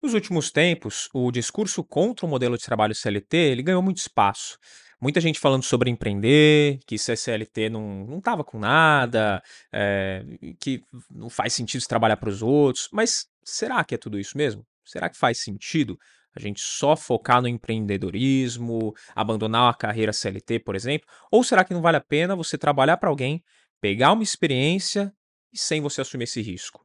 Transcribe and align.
Nos 0.00 0.14
últimos 0.14 0.52
tempos, 0.52 1.08
o 1.12 1.32
discurso 1.32 1.82
contra 1.82 2.24
o 2.24 2.28
modelo 2.28 2.56
de 2.56 2.64
trabalho 2.64 2.94
CLT 2.94 3.36
ele 3.36 3.62
ganhou 3.62 3.82
muito 3.82 3.98
espaço. 3.98 4.56
Muita 5.00 5.20
gente 5.20 5.40
falando 5.40 5.64
sobre 5.64 5.90
empreender, 5.90 6.78
que 6.86 6.96
ser 6.96 7.16
CLT 7.16 7.68
não, 7.68 8.06
não 8.06 8.20
tava 8.20 8.44
com 8.44 8.60
nada, 8.60 9.42
é, 9.72 10.24
que 10.60 10.82
não 11.10 11.28
faz 11.28 11.52
sentido 11.52 11.84
trabalhar 11.86 12.16
para 12.16 12.28
os 12.28 12.42
outros. 12.42 12.88
Mas 12.92 13.26
será 13.44 13.82
que 13.84 13.94
é 13.94 13.98
tudo 13.98 14.20
isso 14.20 14.38
mesmo? 14.38 14.64
Será 14.84 15.08
que 15.08 15.16
faz 15.16 15.38
sentido 15.42 15.98
a 16.34 16.40
gente 16.40 16.60
só 16.60 16.94
focar 16.94 17.42
no 17.42 17.48
empreendedorismo, 17.48 18.94
abandonar 19.16 19.70
a 19.70 19.76
carreira 19.76 20.12
CLT, 20.12 20.60
por 20.60 20.76
exemplo? 20.76 21.08
Ou 21.30 21.42
será 21.42 21.64
que 21.64 21.74
não 21.74 21.82
vale 21.82 21.96
a 21.96 22.00
pena 22.00 22.36
você 22.36 22.56
trabalhar 22.56 22.98
para 22.98 23.08
alguém, 23.08 23.42
pegar 23.80 24.12
uma 24.12 24.22
experiência 24.22 25.12
e 25.52 25.58
sem 25.58 25.80
você 25.80 26.00
assumir 26.00 26.24
esse 26.24 26.40
risco? 26.40 26.84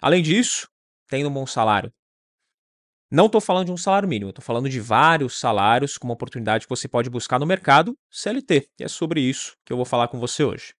Além 0.00 0.22
disso, 0.22 0.68
tendo 1.08 1.28
um 1.28 1.32
bom 1.32 1.46
salário, 1.46 1.92
não 3.14 3.26
estou 3.26 3.40
falando 3.40 3.66
de 3.66 3.72
um 3.72 3.76
salário 3.76 4.08
mínimo, 4.08 4.30
estou 4.30 4.44
falando 4.44 4.68
de 4.68 4.80
vários 4.80 5.38
salários 5.38 5.96
como 5.96 6.12
oportunidade 6.12 6.66
que 6.66 6.68
você 6.68 6.88
pode 6.88 7.08
buscar 7.08 7.38
no 7.38 7.46
mercado 7.46 7.96
CLT. 8.10 8.66
E 8.80 8.82
é 8.82 8.88
sobre 8.88 9.20
isso 9.20 9.54
que 9.64 9.72
eu 9.72 9.76
vou 9.76 9.86
falar 9.86 10.08
com 10.08 10.18
você 10.18 10.42
hoje. 10.42 10.74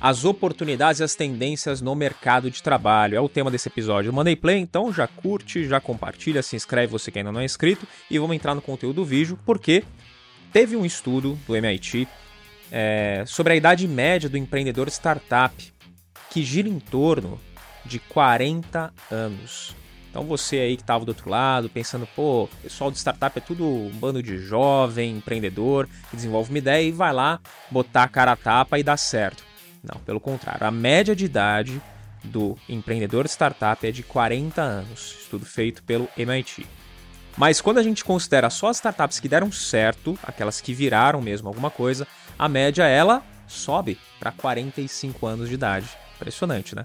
As 0.00 0.24
oportunidades 0.24 1.00
e 1.00 1.04
as 1.04 1.14
tendências 1.14 1.80
no 1.80 1.94
mercado 1.94 2.50
de 2.50 2.60
trabalho 2.60 3.16
é 3.16 3.20
o 3.20 3.28
tema 3.28 3.48
desse 3.48 3.68
episódio. 3.68 4.08
Eu 4.08 4.12
mandei 4.12 4.34
play, 4.34 4.58
então 4.58 4.92
já 4.92 5.06
curte, 5.06 5.68
já 5.68 5.80
compartilha, 5.80 6.42
se 6.42 6.56
inscreve 6.56 6.90
você 6.90 7.12
que 7.12 7.18
ainda 7.18 7.30
não 7.30 7.40
é 7.40 7.44
inscrito 7.44 7.86
e 8.10 8.18
vamos 8.18 8.34
entrar 8.34 8.56
no 8.56 8.62
conteúdo 8.62 8.96
do 8.96 9.04
vídeo, 9.04 9.38
porque 9.46 9.84
Teve 10.52 10.76
um 10.76 10.84
estudo 10.84 11.38
do 11.46 11.54
MIT 11.54 12.08
é, 12.70 13.24
sobre 13.26 13.52
a 13.52 13.56
idade 13.56 13.86
média 13.86 14.28
do 14.28 14.36
empreendedor 14.36 14.88
startup, 14.88 15.72
que 16.30 16.42
gira 16.42 16.68
em 16.68 16.78
torno 16.78 17.40
de 17.84 17.98
40 17.98 18.92
anos. 19.10 19.74
Então 20.10 20.24
você 20.24 20.58
aí 20.58 20.76
que 20.76 20.82
estava 20.82 21.04
do 21.04 21.10
outro 21.10 21.28
lado, 21.28 21.68
pensando, 21.68 22.08
pô, 22.16 22.48
pessoal 22.62 22.90
de 22.90 22.98
startup 22.98 23.38
é 23.38 23.40
tudo 23.40 23.64
um 23.64 23.90
bando 23.90 24.22
de 24.22 24.38
jovem, 24.38 25.16
empreendedor, 25.16 25.88
que 26.10 26.16
desenvolve 26.16 26.50
uma 26.50 26.58
ideia 26.58 26.82
e 26.82 26.92
vai 26.92 27.12
lá 27.12 27.40
botar 27.70 28.04
a 28.04 28.08
cara 28.08 28.32
a 28.32 28.36
tapa 28.36 28.78
e 28.78 28.82
dá 28.82 28.96
certo. 28.96 29.44
Não, 29.82 30.00
pelo 30.00 30.18
contrário, 30.18 30.66
a 30.66 30.70
média 30.70 31.14
de 31.14 31.26
idade 31.26 31.80
do 32.24 32.56
empreendedor 32.68 33.26
startup 33.26 33.86
é 33.86 33.92
de 33.92 34.02
40 34.02 34.60
anos, 34.60 35.16
estudo 35.20 35.44
feito 35.44 35.82
pelo 35.82 36.08
MIT. 36.16 36.66
Mas 37.38 37.60
quando 37.60 37.78
a 37.78 37.82
gente 37.84 38.04
considera 38.04 38.50
só 38.50 38.66
as 38.66 38.78
startups 38.78 39.20
que 39.20 39.28
deram 39.28 39.52
certo, 39.52 40.18
aquelas 40.24 40.60
que 40.60 40.74
viraram 40.74 41.22
mesmo 41.22 41.46
alguma 41.46 41.70
coisa, 41.70 42.04
a 42.36 42.48
média 42.48 42.82
ela 42.84 43.22
sobe 43.46 43.96
para 44.18 44.32
45 44.32 45.24
anos 45.24 45.48
de 45.48 45.54
idade. 45.54 45.88
Impressionante, 46.16 46.74
né? 46.74 46.84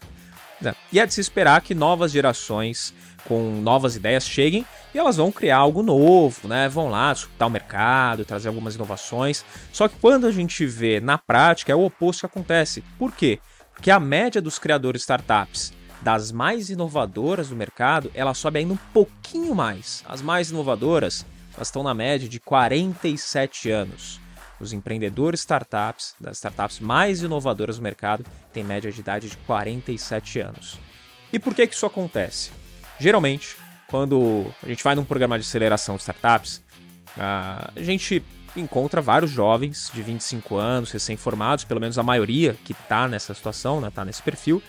E 0.92 1.00
é 1.00 1.06
de 1.06 1.14
se 1.14 1.20
esperar 1.20 1.60
que 1.62 1.74
novas 1.74 2.12
gerações 2.12 2.94
com 3.26 3.52
novas 3.62 3.96
ideias 3.96 4.26
cheguem 4.28 4.64
e 4.94 5.00
elas 5.00 5.18
vão 5.18 5.32
criar 5.32 5.58
algo 5.58 5.82
novo, 5.82 6.48
né? 6.48 6.70
Vão 6.70 6.88
lá 6.88 7.12
escutar 7.12 7.48
o 7.48 7.50
mercado, 7.50 8.24
trazer 8.24 8.48
algumas 8.48 8.76
inovações. 8.76 9.44
Só 9.72 9.88
que 9.88 9.96
quando 10.00 10.28
a 10.28 10.32
gente 10.32 10.66
vê 10.68 11.00
na 11.00 11.18
prática 11.18 11.72
é 11.72 11.76
o 11.76 11.84
oposto 11.84 12.22
que 12.22 12.26
acontece. 12.28 12.84
Por 12.98 13.12
quê? 13.12 13.40
Porque 13.74 13.90
a 13.90 14.00
média 14.00 14.40
dos 14.40 14.60
criadores 14.60 15.00
de 15.00 15.04
startups 15.04 15.74
das 16.04 16.32
mais 16.32 16.70
inovadoras 16.70 17.50
do 17.50 17.56
mercado, 17.56 18.12
ela 18.14 18.34
sobe 18.34 18.60
ainda 18.60 18.74
um 18.74 18.80
pouquinho 18.94 19.56
mais. 19.56 20.04
As 20.08 20.22
mais 20.22 20.52
inovadoras, 20.52 21.26
elas 21.56 21.70
estão 21.70 21.82
na 21.82 21.94
média 21.94 22.28
de 22.28 22.40
47 22.42 23.72
anos. 23.72 24.20
Os 24.60 24.74
empreendedores 24.74 25.40
startups, 25.40 26.14
das 26.20 26.38
startups 26.38 26.80
mais 26.80 27.24
inovadoras 27.24 27.78
do 27.78 27.84
mercado, 27.84 28.26
têm 28.52 28.64
média 28.64 28.92
de 28.92 29.00
idade 29.00 29.30
de 29.30 29.38
47 29.38 30.42
anos. 30.42 30.78
E 31.32 31.40
por 31.40 31.56
que, 31.56 31.66
que 31.66 31.74
isso 31.74 31.86
acontece? 31.86 32.52
Geralmente, 33.00 33.56
quando 33.88 34.46
a 34.62 34.68
gente 34.68 34.84
vai 34.84 34.96
num 34.96 35.06
programa 35.06 35.40
de 35.40 35.46
aceleração 35.46 35.96
de 35.96 36.02
startups, 36.02 36.62
a 37.18 37.72
gente 37.78 38.24
encontra 38.56 39.02
vários 39.02 39.32
jovens 39.32 39.90
de 39.94 40.02
25 40.02 40.58
anos, 40.58 40.92
recém-formados, 40.92 41.64
pelo 41.64 41.80
menos 41.80 41.98
a 41.98 42.04
maioria 42.04 42.56
que 42.64 42.74
está 42.74 43.08
nessa 43.08 43.34
situação, 43.34 43.78
está 43.78 43.86
né, 43.86 43.92
tá 43.94 44.06
nesse 44.06 44.22
perfil, 44.22 44.62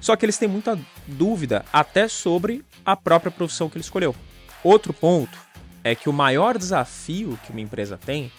só 0.00 0.16
que 0.16 0.24
eles 0.24 0.38
têm 0.38 0.48
muita 0.48 0.78
dúvida 1.06 1.64
até 1.72 2.08
sobre 2.08 2.64
a 2.84 2.94
própria 2.96 3.30
profissão 3.30 3.68
que 3.68 3.76
ele 3.76 3.84
escolheu. 3.84 4.14
Outro 4.62 4.92
ponto 4.92 5.38
é 5.82 5.94
que 5.94 6.08
o 6.08 6.12
maior 6.12 6.56
desafio 6.56 7.38
que 7.44 7.50
uma 7.50 7.60
empresa 7.60 7.98
tem 7.98 8.30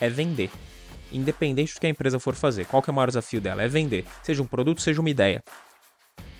é 0.00 0.08
vender. 0.08 0.50
Independente 1.12 1.74
do 1.74 1.80
que 1.80 1.86
a 1.86 1.90
empresa 1.90 2.18
for 2.18 2.34
fazer. 2.34 2.66
Qual 2.66 2.82
que 2.82 2.90
é 2.90 2.92
o 2.92 2.94
maior 2.94 3.08
desafio 3.08 3.40
dela? 3.40 3.62
É 3.62 3.68
vender. 3.68 4.04
Seja 4.22 4.42
um 4.42 4.46
produto, 4.46 4.80
seja 4.80 5.00
uma 5.00 5.10
ideia. 5.10 5.42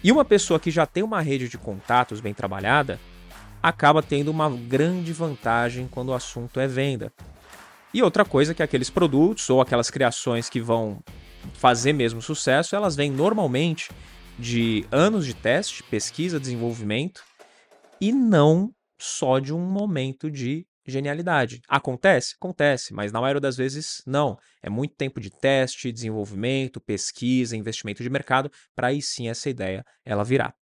E 0.03 0.13
uma 0.13 0.25
pessoa 0.25 0.61
que 0.61 0.71
já 0.71 0.87
tem 0.87 1.03
uma 1.03 1.21
rede 1.21 1.49
de 1.49 1.57
contatos 1.57 2.21
bem 2.21 2.35
trabalhada 2.35 3.01
acaba 3.63 4.03
tendo 4.03 4.31
uma 4.31 4.51
grande 4.51 5.13
vantagem 5.13 5.89
quando 5.91 6.11
o 6.11 6.15
assunto 6.15 6.61
é 6.61 6.67
venda. 6.67 7.11
E 7.95 8.03
outra 8.03 8.25
coisa 8.25 8.53
é 8.53 8.55
que 8.55 8.63
aqueles 8.63 8.91
produtos 8.91 9.49
ou 9.49 9.61
aquelas 9.61 9.89
criações 9.89 10.51
que 10.51 10.61
vão 10.61 11.03
fazer 11.55 11.93
mesmo 11.93 12.21
sucesso, 12.21 12.77
elas 12.77 12.95
vêm 12.95 13.11
normalmente 13.11 13.91
de 14.39 14.87
anos 14.91 15.27
de 15.27 15.35
teste, 15.35 15.83
pesquisa, 15.85 16.41
desenvolvimento 16.41 17.23
e 18.01 18.13
não 18.13 18.75
só 18.99 19.39
de 19.39 19.53
um 19.53 19.61
momento 19.61 20.31
de 20.31 20.67
genialidade. 20.87 21.61
Acontece? 21.69 22.35
Acontece, 22.37 22.93
mas 22.93 23.13
na 23.13 23.21
maioria 23.21 23.41
das 23.41 23.57
vezes 23.57 24.03
não. 24.07 24.39
É 24.63 24.69
muito 24.69 24.95
tempo 24.95 25.21
de 25.21 25.31
teste, 25.31 25.93
desenvolvimento, 25.93 26.81
pesquisa, 26.81 27.57
investimento 27.57 28.03
de 28.03 28.11
mercado 28.11 28.51
para 28.75 28.89
aí 28.89 29.01
sim 29.01 29.29
essa 29.29 29.49
ideia 29.49 29.85
ela 30.05 30.25
virar. 30.25 30.55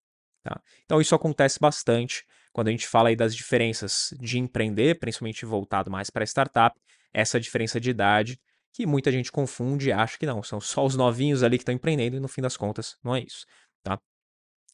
Tá? 0.43 0.61
Então 0.85 1.01
isso 1.01 1.15
acontece 1.15 1.59
bastante 1.59 2.25
quando 2.51 2.67
a 2.67 2.71
gente 2.71 2.87
fala 2.87 3.09
aí 3.09 3.15
das 3.15 3.35
diferenças 3.35 4.13
de 4.19 4.37
empreender, 4.37 4.99
principalmente 4.99 5.45
voltado 5.45 5.89
mais 5.89 6.09
para 6.09 6.23
startup, 6.23 6.79
essa 7.13 7.39
diferença 7.39 7.79
de 7.79 7.89
idade 7.89 8.39
que 8.73 8.87
muita 8.87 9.11
gente 9.11 9.31
confunde 9.31 9.89
e 9.89 9.91
acha 9.91 10.17
que 10.17 10.25
não, 10.25 10.41
são 10.41 10.59
só 10.59 10.83
os 10.83 10.95
novinhos 10.95 11.43
ali 11.43 11.57
que 11.57 11.61
estão 11.61 11.75
empreendendo 11.75 12.17
e 12.17 12.19
no 12.19 12.27
fim 12.27 12.41
das 12.41 12.57
contas 12.57 12.97
não 13.03 13.15
é 13.15 13.19
isso. 13.21 13.45
Tá? 13.83 13.99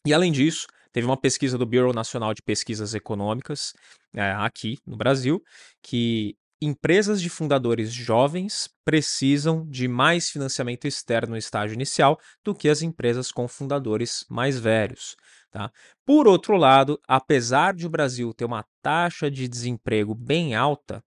E 0.05 0.13
além 0.13 0.31
disso, 0.31 0.67
teve 0.91 1.05
uma 1.05 1.17
pesquisa 1.17 1.57
do 1.57 1.65
Bureau 1.65 1.93
Nacional 1.93 2.33
de 2.33 2.41
Pesquisas 2.41 2.93
Econômicas 2.93 3.73
é, 4.15 4.31
aqui 4.31 4.77
no 4.85 4.95
Brasil 4.95 5.43
que 5.81 6.35
empresas 6.61 7.21
de 7.21 7.29
fundadores 7.29 7.91
jovens 7.91 8.69
precisam 8.83 9.65
de 9.67 9.87
mais 9.87 10.29
financiamento 10.29 10.85
externo 10.85 11.31
no 11.31 11.37
estágio 11.37 11.73
inicial 11.73 12.19
do 12.43 12.53
que 12.53 12.67
as 12.67 12.81
empresas 12.81 13.31
com 13.31 13.47
fundadores 13.47 14.25
mais 14.29 14.59
velhos. 14.59 15.15
Tá? 15.51 15.71
Por 16.05 16.27
outro 16.27 16.57
lado, 16.57 16.99
apesar 17.07 17.73
de 17.73 17.85
o 17.85 17.89
Brasil 17.89 18.33
ter 18.33 18.45
uma 18.45 18.65
taxa 18.81 19.31
de 19.31 19.47
desemprego 19.47 20.13
bem 20.13 20.53
alta, 20.53 21.01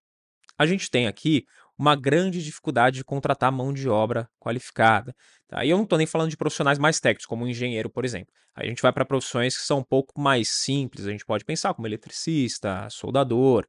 a 0.59 0.67
gente 0.67 0.91
tem 0.91 1.07
aqui 1.07 1.45
uma 1.79 1.97
grande 1.97 2.43
dificuldade 2.43 2.97
de 2.97 3.05
contratar 3.05 3.53
mão 3.53 3.73
de 3.73 3.89
obra 3.89 4.29
qualificada. 4.39 5.15
Tá? 5.53 5.67
E 5.67 5.69
eu 5.69 5.77
não 5.77 5.85
estou 5.85 5.99
nem 5.99 6.07
falando 6.07 6.31
de 6.31 6.37
profissionais 6.37 6.79
mais 6.79 6.99
técnicos, 6.99 7.27
como 7.27 7.45
um 7.45 7.47
engenheiro, 7.49 7.91
por 7.91 8.07
exemplo. 8.07 8.33
A 8.57 8.65
gente 8.65 8.81
vai 8.81 8.91
para 8.91 9.05
profissões 9.05 9.55
que 9.55 9.63
são 9.63 9.81
um 9.81 9.85
pouco 9.85 10.19
mais 10.19 10.49
simples, 10.49 11.07
a 11.07 11.11
gente 11.11 11.27
pode 11.27 11.45
pensar 11.45 11.75
como 11.75 11.87
eletricista, 11.87 12.89
soldador, 12.89 13.67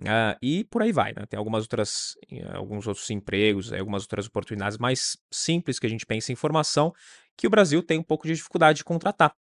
uh, 0.00 0.34
e 0.40 0.64
por 0.64 0.80
aí 0.80 0.90
vai. 0.90 1.12
Né? 1.12 1.26
Tem 1.28 1.36
algumas 1.36 1.64
outras, 1.64 2.14
alguns 2.54 2.86
outros 2.86 3.10
empregos, 3.10 3.70
algumas 3.74 4.04
outras 4.04 4.26
oportunidades 4.26 4.78
mais 4.78 5.18
simples 5.30 5.78
que 5.78 5.86
a 5.86 5.90
gente 5.90 6.06
pensa 6.06 6.32
em 6.32 6.34
formação, 6.34 6.94
que 7.36 7.46
o 7.46 7.50
Brasil 7.50 7.82
tem 7.82 7.98
um 7.98 8.02
pouco 8.02 8.26
de 8.26 8.32
dificuldade 8.32 8.78
de 8.78 8.84
contratar. 8.84 9.34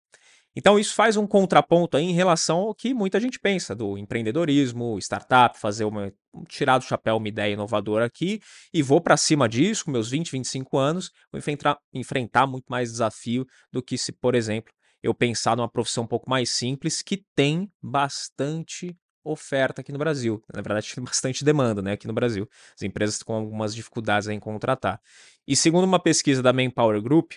Então, 0.57 0.79
isso 0.79 0.95
faz 0.95 1.15
um 1.17 1.27
contraponto 1.27 1.97
aí 1.97 2.03
em 2.03 2.13
relação 2.13 2.57
ao 2.57 2.73
que 2.73 2.91
muita 2.91 3.19
gente 3.19 3.39
pensa 3.39 3.75
do 3.75 3.95
empreendedorismo, 3.95 4.97
startup, 4.97 5.55
fazer 5.59 5.85
uma. 5.85 6.11
tirar 6.49 6.79
do 6.79 6.83
chapéu 6.83 7.17
uma 7.17 7.27
ideia 7.27 7.53
inovadora 7.53 8.05
aqui 8.05 8.41
e 8.73 8.81
vou 8.81 8.99
para 8.99 9.15
cima 9.15 9.47
disso, 9.47 9.85
com 9.85 9.91
meus 9.91 10.09
20, 10.09 10.31
25 10.31 10.79
anos, 10.79 11.11
vou 11.31 11.37
enfrentar, 11.37 11.77
enfrentar 11.93 12.47
muito 12.47 12.65
mais 12.69 12.89
desafio 12.89 13.45
do 13.71 13.83
que 13.83 13.99
se, 13.99 14.11
por 14.11 14.33
exemplo, 14.33 14.73
eu 15.03 15.13
pensar 15.13 15.55
numa 15.55 15.69
profissão 15.69 16.05
um 16.05 16.07
pouco 16.07 16.27
mais 16.27 16.49
simples 16.49 17.03
que 17.03 17.23
tem 17.35 17.71
bastante 17.79 18.97
oferta 19.23 19.81
aqui 19.81 19.91
no 19.91 19.99
Brasil. 19.99 20.43
Na 20.51 20.63
verdade, 20.63 20.89
tem 20.95 21.03
bastante 21.03 21.45
demanda 21.45 21.83
né, 21.83 21.91
aqui 21.91 22.07
no 22.07 22.13
Brasil. 22.13 22.49
As 22.73 22.81
empresas 22.81 23.21
com 23.21 23.35
algumas 23.35 23.75
dificuldades 23.75 24.27
em 24.27 24.39
contratar. 24.39 24.99
E 25.47 25.55
segundo 25.55 25.83
uma 25.83 25.99
pesquisa 25.99 26.41
da 26.41 26.51
Manpower 26.51 26.99
Group, 26.99 27.33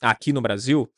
aqui 0.00 0.32
no 0.32 0.40
Brasil, 0.40 0.90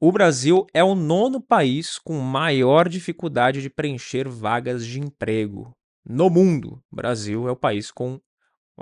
o 0.00 0.10
Brasil 0.10 0.66
é 0.72 0.82
o 0.82 0.94
nono 0.94 1.42
país 1.42 1.98
com 1.98 2.18
maior 2.18 2.88
dificuldade 2.88 3.60
de 3.60 3.68
preencher 3.68 4.26
vagas 4.26 4.86
de 4.86 4.98
emprego 4.98 5.76
no 6.02 6.30
mundo. 6.30 6.82
O 6.90 6.96
Brasil 6.96 7.46
é 7.46 7.52
o 7.52 7.56
país 7.56 7.90
com 7.90 8.18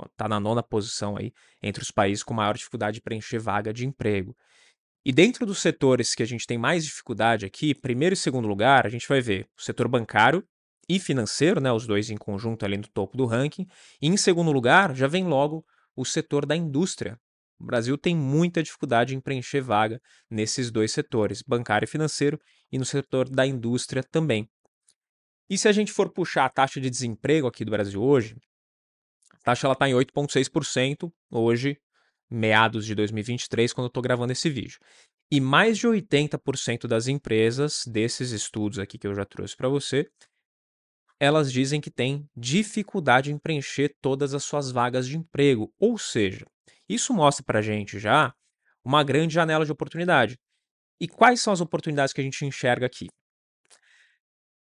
está 0.09 0.29
na 0.29 0.39
nona 0.39 0.63
posição 0.63 1.17
aí 1.17 1.33
entre 1.61 1.83
os 1.83 1.91
países 1.91 2.23
com 2.23 2.33
maior 2.33 2.55
dificuldade 2.55 2.95
de 2.95 3.01
preencher 3.01 3.37
vaga 3.37 3.73
de 3.73 3.85
emprego. 3.85 4.33
E 5.05 5.11
dentro 5.11 5.45
dos 5.45 5.59
setores 5.59 6.15
que 6.15 6.23
a 6.23 6.25
gente 6.25 6.47
tem 6.47 6.57
mais 6.57 6.85
dificuldade 6.85 7.45
aqui, 7.45 7.75
primeiro 7.75 8.13
e 8.13 8.17
segundo 8.17 8.47
lugar, 8.47 8.85
a 8.85 8.89
gente 8.89 9.05
vai 9.05 9.19
ver 9.19 9.45
o 9.57 9.61
setor 9.61 9.89
bancário 9.89 10.41
e 10.87 10.99
financeiro, 10.99 11.59
né, 11.59 11.69
os 11.69 11.85
dois 11.85 12.09
em 12.09 12.15
conjunto 12.15 12.63
ali 12.63 12.77
no 12.77 12.87
topo 12.87 13.17
do 13.17 13.25
ranking. 13.25 13.67
E 14.01 14.07
em 14.07 14.15
segundo 14.15 14.53
lugar, 14.53 14.95
já 14.95 15.07
vem 15.07 15.25
logo 15.25 15.65
o 15.97 16.05
setor 16.05 16.45
da 16.45 16.55
indústria. 16.55 17.19
O 17.59 17.65
Brasil 17.65 17.97
tem 17.97 18.15
muita 18.15 18.63
dificuldade 18.63 19.13
em 19.13 19.19
preencher 19.19 19.61
vaga 19.61 20.01
nesses 20.29 20.71
dois 20.71 20.91
setores, 20.91 21.41
bancário 21.41 21.85
e 21.85 21.89
financeiro, 21.89 22.39
e 22.71 22.77
no 22.77 22.85
setor 22.85 23.27
da 23.27 23.45
indústria 23.45 24.01
também. 24.01 24.49
E 25.49 25.57
se 25.57 25.67
a 25.67 25.71
gente 25.71 25.91
for 25.91 26.09
puxar 26.09 26.45
a 26.45 26.49
taxa 26.49 26.79
de 26.79 26.89
desemprego 26.89 27.47
aqui 27.47 27.65
do 27.65 27.71
Brasil 27.71 28.01
hoje, 28.01 28.37
a 29.33 29.37
taxa 29.43 29.71
está 29.71 29.89
em 29.89 29.93
8,6% 29.93 31.11
hoje, 31.29 31.77
meados 32.29 32.85
de 32.85 32.93
2023, 32.93 33.73
quando 33.73 33.85
eu 33.85 33.89
estou 33.89 34.03
gravando 34.03 34.31
esse 34.31 34.49
vídeo. 34.49 34.79
E 35.31 35.41
mais 35.41 35.77
de 35.77 35.87
80% 35.87 36.87
das 36.87 37.07
empresas 37.07 37.83
desses 37.85 38.31
estudos 38.31 38.79
aqui 38.79 38.97
que 38.97 39.07
eu 39.07 39.13
já 39.13 39.25
trouxe 39.25 39.55
para 39.55 39.67
você, 39.67 40.07
elas 41.19 41.51
dizem 41.51 41.81
que 41.81 41.91
têm 41.91 42.27
dificuldade 42.35 43.31
em 43.31 43.37
preencher 43.37 43.93
todas 44.01 44.33
as 44.33 44.43
suas 44.43 44.71
vagas 44.71 45.07
de 45.07 45.17
emprego. 45.17 45.73
Ou 45.77 45.97
seja, 45.97 46.45
isso 46.89 47.13
mostra 47.13 47.43
para 47.45 47.59
a 47.59 47.61
gente 47.61 47.99
já 47.99 48.33
uma 48.83 49.03
grande 49.03 49.35
janela 49.35 49.65
de 49.65 49.71
oportunidade. 49.71 50.37
E 50.99 51.07
quais 51.07 51.39
são 51.39 51.53
as 51.53 51.61
oportunidades 51.61 52.13
que 52.13 52.19
a 52.19 52.23
gente 52.23 52.45
enxerga 52.45 52.85
aqui? 52.85 53.07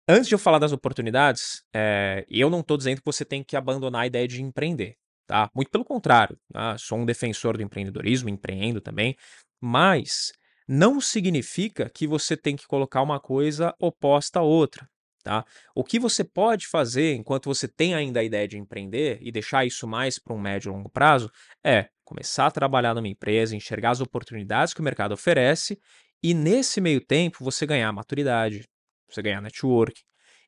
Antes 0.08 0.28
de 0.28 0.34
eu 0.34 0.38
falar 0.38 0.58
das 0.58 0.72
oportunidades, 0.72 1.62
é, 1.74 2.26
eu 2.28 2.50
não 2.50 2.60
estou 2.60 2.76
dizendo 2.76 2.98
que 2.98 3.06
você 3.06 3.24
tem 3.24 3.42
que 3.42 3.56
abandonar 3.56 4.02
a 4.02 4.06
ideia 4.06 4.28
de 4.28 4.42
empreender. 4.42 4.96
Tá? 5.26 5.48
Muito 5.54 5.70
pelo 5.70 5.84
contrário, 5.84 6.38
tá? 6.52 6.76
sou 6.76 6.98
um 6.98 7.06
defensor 7.06 7.56
do 7.56 7.62
empreendedorismo, 7.62 8.28
empreendo 8.28 8.80
também, 8.80 9.16
mas 9.60 10.32
não 10.68 11.00
significa 11.00 11.88
que 11.88 12.06
você 12.06 12.36
tem 12.36 12.56
que 12.56 12.66
colocar 12.66 13.00
uma 13.00 13.18
coisa 13.18 13.74
oposta 13.78 14.40
à 14.40 14.42
outra. 14.42 14.86
Tá? 15.22 15.42
O 15.74 15.82
que 15.82 15.98
você 15.98 16.22
pode 16.22 16.66
fazer 16.66 17.14
enquanto 17.14 17.46
você 17.46 17.66
tem 17.66 17.94
ainda 17.94 18.20
a 18.20 18.24
ideia 18.24 18.46
de 18.46 18.58
empreender 18.58 19.18
e 19.22 19.32
deixar 19.32 19.64
isso 19.64 19.88
mais 19.88 20.18
para 20.18 20.34
um 20.34 20.38
médio 20.38 20.70
e 20.70 20.72
longo 20.72 20.90
prazo 20.90 21.30
é 21.64 21.88
começar 22.04 22.46
a 22.46 22.50
trabalhar 22.50 22.94
numa 22.94 23.08
empresa, 23.08 23.56
enxergar 23.56 23.90
as 23.90 24.00
oportunidades 24.00 24.74
que 24.74 24.80
o 24.80 24.84
mercado 24.84 25.12
oferece 25.12 25.78
e 26.22 26.34
nesse 26.34 26.80
meio 26.80 27.04
tempo 27.04 27.42
você 27.42 27.66
ganhar 27.66 27.92
maturidade, 27.92 28.66
você 29.08 29.22
ganhar 29.22 29.40
network, 29.40 30.02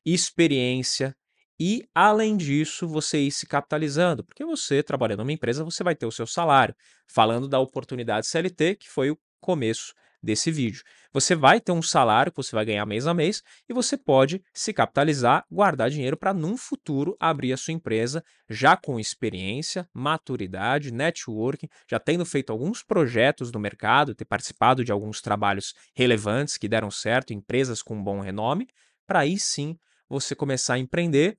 experiência 0.05 1.15
e 1.59 1.83
além 1.93 2.37
disso 2.37 2.87
você 2.87 3.19
ir 3.19 3.31
se 3.31 3.47
capitalizando, 3.47 4.23
porque 4.23 4.45
você 4.45 4.83
trabalhando 4.83 5.19
numa 5.19 5.31
empresa 5.31 5.63
você 5.63 5.83
vai 5.83 5.95
ter 5.95 6.05
o 6.05 6.11
seu 6.11 6.27
salário. 6.27 6.75
Falando 7.07 7.47
da 7.47 7.59
oportunidade 7.59 8.27
CLT, 8.27 8.75
que 8.75 8.89
foi 8.89 9.09
o 9.09 9.17
começo 9.41 9.93
desse 10.27 10.51
vídeo. 10.51 10.83
Você 11.13 11.33
vai 11.33 11.61
ter 11.61 11.71
um 11.71 11.81
salário 11.81 12.33
que 12.33 12.35
você 12.35 12.53
vai 12.53 12.65
ganhar 12.65 12.85
mês 12.85 13.07
a 13.07 13.13
mês 13.13 13.41
e 13.67 13.73
você 13.73 13.95
pode 13.97 14.43
se 14.53 14.73
capitalizar, 14.73 15.45
guardar 15.49 15.89
dinheiro 15.89 16.17
para 16.17 16.33
num 16.33 16.57
futuro 16.57 17.15
abrir 17.17 17.53
a 17.53 17.57
sua 17.57 17.73
empresa 17.73 18.21
já 18.49 18.75
com 18.75 18.99
experiência, 18.99 19.87
maturidade, 19.93 20.91
networking, 20.91 21.69
já 21.89 21.97
tendo 21.97 22.25
feito 22.25 22.51
alguns 22.51 22.83
projetos 22.83 23.53
no 23.53 23.59
mercado, 23.59 24.13
ter 24.13 24.25
participado 24.25 24.83
de 24.83 24.91
alguns 24.91 25.21
trabalhos 25.21 25.73
relevantes 25.95 26.57
que 26.57 26.67
deram 26.67 26.91
certo, 26.91 27.33
empresas 27.33 27.81
com 27.81 28.03
bom 28.03 28.19
renome, 28.19 28.67
para 29.07 29.19
aí 29.19 29.39
sim 29.39 29.79
você 30.09 30.35
começar 30.35 30.73
a 30.73 30.79
empreender, 30.79 31.37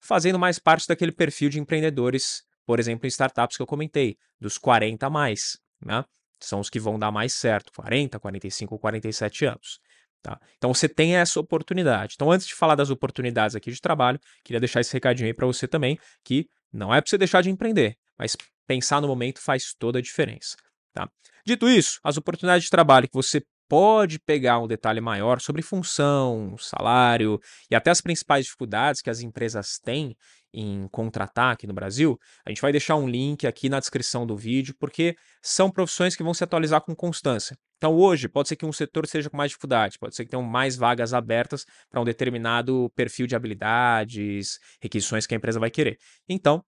fazendo 0.00 0.38
mais 0.38 0.58
parte 0.58 0.88
daquele 0.88 1.12
perfil 1.12 1.50
de 1.50 1.60
empreendedores, 1.60 2.42
por 2.64 2.80
exemplo, 2.80 3.06
em 3.06 3.08
startups 3.08 3.58
que 3.58 3.62
eu 3.62 3.66
comentei, 3.66 4.16
dos 4.40 4.56
40 4.56 5.06
a 5.06 5.10
mais. 5.10 5.58
Né? 5.84 6.02
São 6.40 6.60
os 6.60 6.70
que 6.70 6.80
vão 6.80 6.98
dar 6.98 7.10
mais 7.10 7.32
certo, 7.34 7.72
40, 7.72 8.18
45 8.18 8.74
ou 8.74 8.78
47 8.78 9.44
anos. 9.44 9.80
Tá? 10.22 10.38
Então 10.58 10.72
você 10.72 10.88
tem 10.88 11.16
essa 11.16 11.40
oportunidade. 11.40 12.14
Então, 12.14 12.30
antes 12.30 12.46
de 12.46 12.54
falar 12.54 12.74
das 12.74 12.90
oportunidades 12.90 13.56
aqui 13.56 13.70
de 13.70 13.80
trabalho, 13.80 14.20
queria 14.44 14.60
deixar 14.60 14.80
esse 14.80 14.92
recadinho 14.92 15.26
aí 15.26 15.34
para 15.34 15.46
você 15.46 15.66
também, 15.66 15.98
que 16.24 16.46
não 16.72 16.94
é 16.94 17.00
para 17.00 17.08
você 17.08 17.16
deixar 17.16 17.42
de 17.42 17.50
empreender, 17.50 17.96
mas 18.18 18.36
pensar 18.66 19.00
no 19.00 19.08
momento 19.08 19.40
faz 19.40 19.74
toda 19.78 19.98
a 19.98 20.02
diferença. 20.02 20.56
Tá? 20.92 21.08
Dito 21.44 21.68
isso, 21.68 21.98
as 22.04 22.16
oportunidades 22.16 22.64
de 22.64 22.70
trabalho 22.70 23.08
que 23.08 23.14
você 23.14 23.42
pode 23.68 24.18
pegar 24.18 24.58
um 24.58 24.66
detalhe 24.66 25.00
maior 25.00 25.40
sobre 25.40 25.62
função, 25.62 26.56
salário 26.58 27.40
e 27.70 27.74
até 27.74 27.90
as 27.90 28.00
principais 28.00 28.44
dificuldades 28.44 29.00
que 29.00 29.08
as 29.08 29.20
empresas 29.20 29.78
têm 29.78 30.16
em 30.52 30.88
contratar 30.88 31.52
aqui 31.52 31.66
no 31.66 31.74
Brasil, 31.74 32.18
a 32.44 32.50
gente 32.50 32.60
vai 32.60 32.72
deixar 32.72 32.96
um 32.96 33.08
link 33.08 33.46
aqui 33.46 33.68
na 33.68 33.78
descrição 33.78 34.26
do 34.26 34.36
vídeo, 34.36 34.74
porque 34.78 35.16
são 35.42 35.70
profissões 35.70 36.16
que 36.16 36.22
vão 36.22 36.34
se 36.34 36.44
atualizar 36.44 36.80
com 36.80 36.94
constância. 36.94 37.56
Então, 37.76 37.94
hoje, 37.94 38.28
pode 38.28 38.48
ser 38.48 38.56
que 38.56 38.66
um 38.66 38.72
setor 38.72 39.06
seja 39.06 39.30
com 39.30 39.36
mais 39.36 39.50
dificuldade, 39.50 39.98
pode 39.98 40.14
ser 40.14 40.24
que 40.24 40.30
tenham 40.30 40.42
mais 40.42 40.76
vagas 40.76 41.14
abertas 41.14 41.64
para 41.88 42.00
um 42.00 42.04
determinado 42.04 42.90
perfil 42.94 43.26
de 43.26 43.34
habilidades, 43.34 44.58
requisições 44.82 45.26
que 45.26 45.34
a 45.34 45.36
empresa 45.36 45.58
vai 45.58 45.70
querer. 45.70 45.96
Então, 46.28 46.62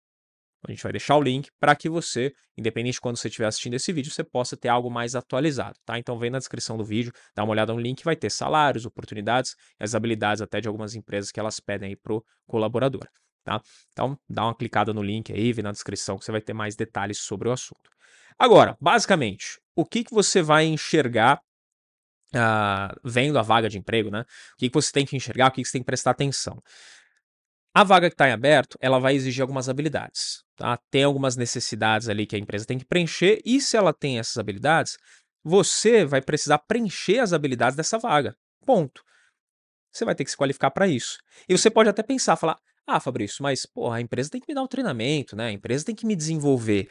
a 0.66 0.70
gente 0.70 0.82
vai 0.82 0.92
deixar 0.92 1.16
o 1.16 1.20
link 1.20 1.50
para 1.58 1.74
que 1.74 1.88
você, 1.88 2.32
independente 2.56 2.94
de 2.94 3.00
quando 3.00 3.16
você 3.16 3.28
estiver 3.28 3.46
assistindo 3.46 3.74
esse 3.74 3.92
vídeo, 3.92 4.12
você 4.12 4.22
possa 4.22 4.56
ter 4.56 4.68
algo 4.68 4.88
mais 4.88 5.16
atualizado, 5.16 5.76
tá? 5.84 5.98
Então 5.98 6.16
vem 6.18 6.30
na 6.30 6.38
descrição 6.38 6.76
do 6.76 6.84
vídeo, 6.84 7.12
dá 7.34 7.42
uma 7.42 7.50
olhada 7.50 7.72
no 7.72 7.80
link, 7.80 8.04
vai 8.04 8.14
ter 8.14 8.30
salários, 8.30 8.86
oportunidades 8.86 9.56
e 9.80 9.84
as 9.84 9.94
habilidades 9.94 10.40
até 10.40 10.60
de 10.60 10.68
algumas 10.68 10.94
empresas 10.94 11.32
que 11.32 11.40
elas 11.40 11.58
pedem 11.58 11.90
aí 11.90 11.96
pro 11.96 12.24
colaborador. 12.46 13.08
Tá? 13.44 13.60
Então, 13.92 14.16
dá 14.28 14.44
uma 14.44 14.54
clicada 14.54 14.92
no 14.92 15.02
link 15.02 15.32
aí, 15.32 15.52
vem 15.52 15.64
na 15.64 15.72
descrição 15.72 16.16
que 16.16 16.24
você 16.24 16.32
vai 16.32 16.40
ter 16.40 16.52
mais 16.52 16.76
detalhes 16.76 17.18
sobre 17.18 17.48
o 17.48 17.52
assunto. 17.52 17.90
Agora, 18.38 18.76
basicamente, 18.80 19.60
o 19.74 19.84
que, 19.84 20.04
que 20.04 20.14
você 20.14 20.42
vai 20.42 20.64
enxergar 20.64 21.40
uh, 22.34 23.00
vendo 23.04 23.38
a 23.38 23.42
vaga 23.42 23.68
de 23.68 23.78
emprego, 23.78 24.10
né? 24.10 24.20
O 24.20 24.56
que, 24.58 24.68
que 24.68 24.74
você 24.74 24.92
tem 24.92 25.04
que 25.04 25.16
enxergar, 25.16 25.48
o 25.48 25.50
que, 25.50 25.62
que 25.62 25.68
você 25.68 25.72
tem 25.72 25.82
que 25.82 25.86
prestar 25.86 26.12
atenção? 26.12 26.62
A 27.74 27.84
vaga 27.84 28.08
que 28.08 28.14
está 28.14 28.28
em 28.28 28.32
aberto, 28.32 28.76
ela 28.80 28.98
vai 28.98 29.14
exigir 29.14 29.40
algumas 29.42 29.68
habilidades, 29.68 30.44
tá? 30.56 30.78
Tem 30.90 31.04
algumas 31.04 31.36
necessidades 31.36 32.08
ali 32.08 32.26
que 32.26 32.36
a 32.36 32.38
empresa 32.38 32.66
tem 32.66 32.78
que 32.78 32.84
preencher, 32.84 33.40
e 33.44 33.60
se 33.60 33.76
ela 33.76 33.94
tem 33.94 34.18
essas 34.18 34.36
habilidades, 34.36 34.98
você 35.42 36.04
vai 36.04 36.20
precisar 36.20 36.58
preencher 36.58 37.18
as 37.18 37.32
habilidades 37.32 37.76
dessa 37.76 37.98
vaga. 37.98 38.36
Ponto. 38.64 39.02
Você 39.90 40.04
vai 40.04 40.14
ter 40.14 40.24
que 40.24 40.30
se 40.30 40.36
qualificar 40.36 40.70
para 40.70 40.86
isso. 40.86 41.18
E 41.48 41.56
você 41.56 41.70
pode 41.70 41.88
até 41.88 42.02
pensar, 42.02 42.36
falar, 42.36 42.58
ah, 42.86 43.00
Fabrício, 43.00 43.42
mas 43.42 43.64
porra, 43.64 43.96
a 43.96 44.00
empresa 44.00 44.30
tem 44.30 44.40
que 44.40 44.46
me 44.48 44.54
dar 44.54 44.62
um 44.62 44.66
treinamento, 44.66 45.36
né? 45.36 45.46
A 45.46 45.52
empresa 45.52 45.84
tem 45.84 45.94
que 45.94 46.06
me 46.06 46.16
desenvolver. 46.16 46.90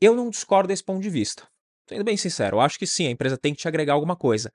Eu 0.00 0.14
não 0.14 0.30
discordo 0.30 0.68
desse 0.68 0.84
ponto 0.84 1.02
de 1.02 1.10
vista. 1.10 1.48
Sendo 1.88 2.04
bem 2.04 2.16
sincero, 2.16 2.56
eu 2.56 2.60
acho 2.60 2.78
que 2.78 2.86
sim, 2.86 3.06
a 3.06 3.10
empresa 3.10 3.38
tem 3.38 3.54
que 3.54 3.60
te 3.60 3.68
agregar 3.68 3.94
alguma 3.94 4.14
coisa. 4.14 4.52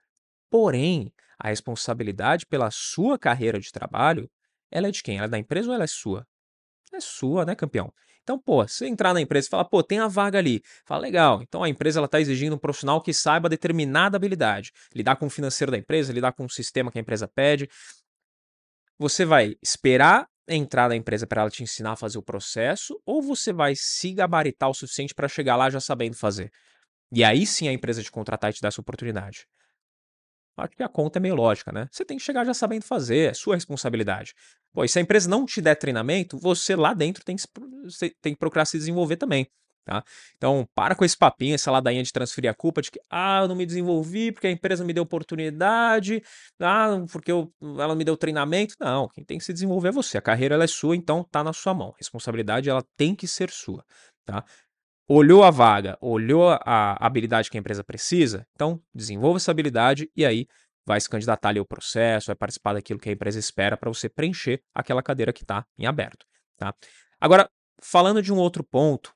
Porém, 0.52 1.12
a 1.40 1.50
responsabilidade 1.50 2.46
pela 2.46 2.70
sua 2.72 3.18
carreira 3.18 3.60
de 3.60 3.72
trabalho, 3.72 4.30
ela 4.72 4.88
é 4.88 4.92
de 4.92 5.02
quem? 5.02 5.18
Ela 5.18 5.26
é 5.26 5.30
da 5.30 5.40
empresa 5.40 5.70
ou 5.70 5.74
ela 5.74 5.84
é 5.84 5.88
sua? 5.88 6.26
É 6.94 7.00
sua, 7.00 7.44
né, 7.44 7.56
campeão? 7.56 7.92
Então, 8.22 8.40
pô, 8.40 8.66
se 8.68 8.78
você 8.78 8.88
entrar 8.88 9.14
na 9.14 9.20
empresa 9.20 9.48
e 9.48 9.50
falar, 9.50 9.66
pô, 9.66 9.84
tem 9.84 10.00
a 10.00 10.08
vaga 10.08 10.38
ali. 10.38 10.62
Fala, 10.86 11.02
legal. 11.02 11.42
Então 11.42 11.62
a 11.62 11.68
empresa 11.68 12.00
ela 12.00 12.06
está 12.06 12.22
exigindo 12.22 12.56
um 12.56 12.60
profissional 12.60 13.02
que 13.02 13.14
saiba 13.14 13.50
determinada 13.50 14.16
habilidade. 14.16 14.72
Lidar 14.96 15.18
com 15.18 15.26
o 15.26 15.30
financeiro 15.30 15.72
da 15.72 15.78
empresa, 15.78 16.14
lidar 16.14 16.32
com 16.32 16.46
o 16.46 16.50
sistema 16.50 16.92
que 16.92 16.98
a 16.98 17.02
empresa 17.02 17.28
pede. 17.28 17.68
Você 18.98 19.26
vai 19.26 19.56
esperar 19.62 20.30
entrar 20.48 20.90
na 20.90 20.96
empresa 20.96 21.26
para 21.26 21.42
ela 21.42 21.50
te 21.50 21.64
ensinar 21.64 21.94
a 21.94 21.96
fazer 21.96 22.18
o 22.18 22.24
processo, 22.24 23.00
ou 23.06 23.22
você 23.22 23.54
vai 23.54 23.74
se 23.76 24.14
gabaritar 24.14 24.70
o 24.70 24.74
suficiente 24.74 25.14
para 25.14 25.28
chegar 25.28 25.56
lá 25.56 25.70
já 25.70 25.80
sabendo 25.80 26.16
fazer. 26.16 26.52
E 27.12 27.24
aí 27.24 27.46
sim 27.46 27.68
a 27.68 27.74
empresa 27.74 28.04
te 28.04 28.12
contratar 28.12 28.50
e 28.52 28.54
te 28.54 28.62
dar 28.62 28.70
essa 28.70 28.82
oportunidade. 28.82 29.46
Acho 30.58 30.76
que 30.76 30.84
a 30.84 30.90
conta 30.90 31.18
é 31.18 31.22
meio 31.22 31.36
lógica, 31.36 31.72
né? 31.72 31.88
Você 31.92 32.06
tem 32.06 32.18
que 32.18 32.24
chegar 32.24 32.46
já 32.46 32.54
sabendo 32.54 32.84
fazer, 32.84 33.32
é 33.32 33.34
sua 33.34 33.56
responsabilidade. 33.56 34.34
Pô, 34.72 34.84
e 34.84 34.90
se 34.90 35.00
a 35.00 35.02
empresa 35.02 35.30
não 35.30 35.46
te 35.46 35.62
der 35.62 35.76
treinamento, 35.76 36.38
você 36.38 36.76
lá 36.76 36.94
dentro 36.94 37.24
tem 37.24 37.36
que, 37.36 37.44
tem 38.22 38.34
que 38.34 38.40
procurar 38.40 38.66
se 38.66 38.78
desenvolver 38.78 39.18
também. 39.18 39.48
Tá? 39.86 40.02
Então, 40.38 40.66
para 40.74 40.96
com 40.96 41.04
esse 41.04 41.18
papinho, 41.18 41.56
essa 41.56 41.70
ladainha 41.70 42.02
de 42.02 42.14
transferir 42.14 42.50
a 42.50 42.54
culpa 42.54 42.82
de 42.82 42.90
que, 42.90 43.02
ah, 43.10 43.42
eu 43.42 43.50
não 43.50 43.56
me 43.56 43.66
desenvolvi 43.66 44.32
porque 44.32 44.48
a 44.48 44.52
empresa 44.52 44.84
me 44.86 44.94
deu 44.94 45.04
oportunidade, 45.04 46.24
ah, 46.62 47.04
porque 47.12 47.32
eu, 47.32 47.52
ela 47.62 47.94
me 47.94 48.06
deu 48.06 48.16
treinamento. 48.16 48.76
Não, 48.80 49.10
quem 49.10 49.26
tem 49.26 49.38
que 49.38 49.44
se 49.44 49.52
desenvolver 49.52 49.90
é 49.90 49.92
você. 49.92 50.18
A 50.18 50.22
carreira 50.22 50.56
ela 50.56 50.64
é 50.64 50.68
sua, 50.68 50.96
então 50.96 51.24
tá 51.24 51.44
na 51.44 51.52
sua 51.52 51.74
mão. 51.74 51.90
A 51.90 51.98
responsabilidade 51.98 52.70
ela 52.70 52.84
tem 52.96 53.14
que 53.14 53.28
ser 53.28 53.50
sua. 53.50 53.84
Tá? 54.26 54.46
Olhou 55.06 55.44
a 55.44 55.52
vaga, 55.52 55.98
olhou 56.00 56.50
a 56.50 57.06
habilidade 57.06 57.50
que 57.50 57.58
a 57.58 57.60
empresa 57.60 57.84
precisa, 57.84 58.48
então 58.54 58.82
desenvolva 58.96 59.38
essa 59.38 59.52
habilidade 59.52 60.10
e 60.16 60.26
aí 60.26 60.48
vai 60.86 61.00
se 61.00 61.10
candidatar 61.10 61.50
ali 61.50 61.60
ao 61.60 61.66
processo, 61.66 62.28
vai 62.28 62.36
participar 62.36 62.74
daquilo 62.74 63.00
que 63.00 63.10
a 63.10 63.12
empresa 63.12 63.38
espera 63.38 63.76
para 63.76 63.90
você 63.90 64.08
preencher 64.08 64.62
aquela 64.74 65.04
cadeira 65.04 65.34
que 65.34 65.44
está 65.44 65.66
em 65.78 65.86
aberto. 65.86 66.26
Tá? 66.58 66.74
Agora, 67.20 67.50
falando 67.82 68.22
de 68.22 68.32
um 68.32 68.38
outro 68.38 68.64
ponto 68.64 69.14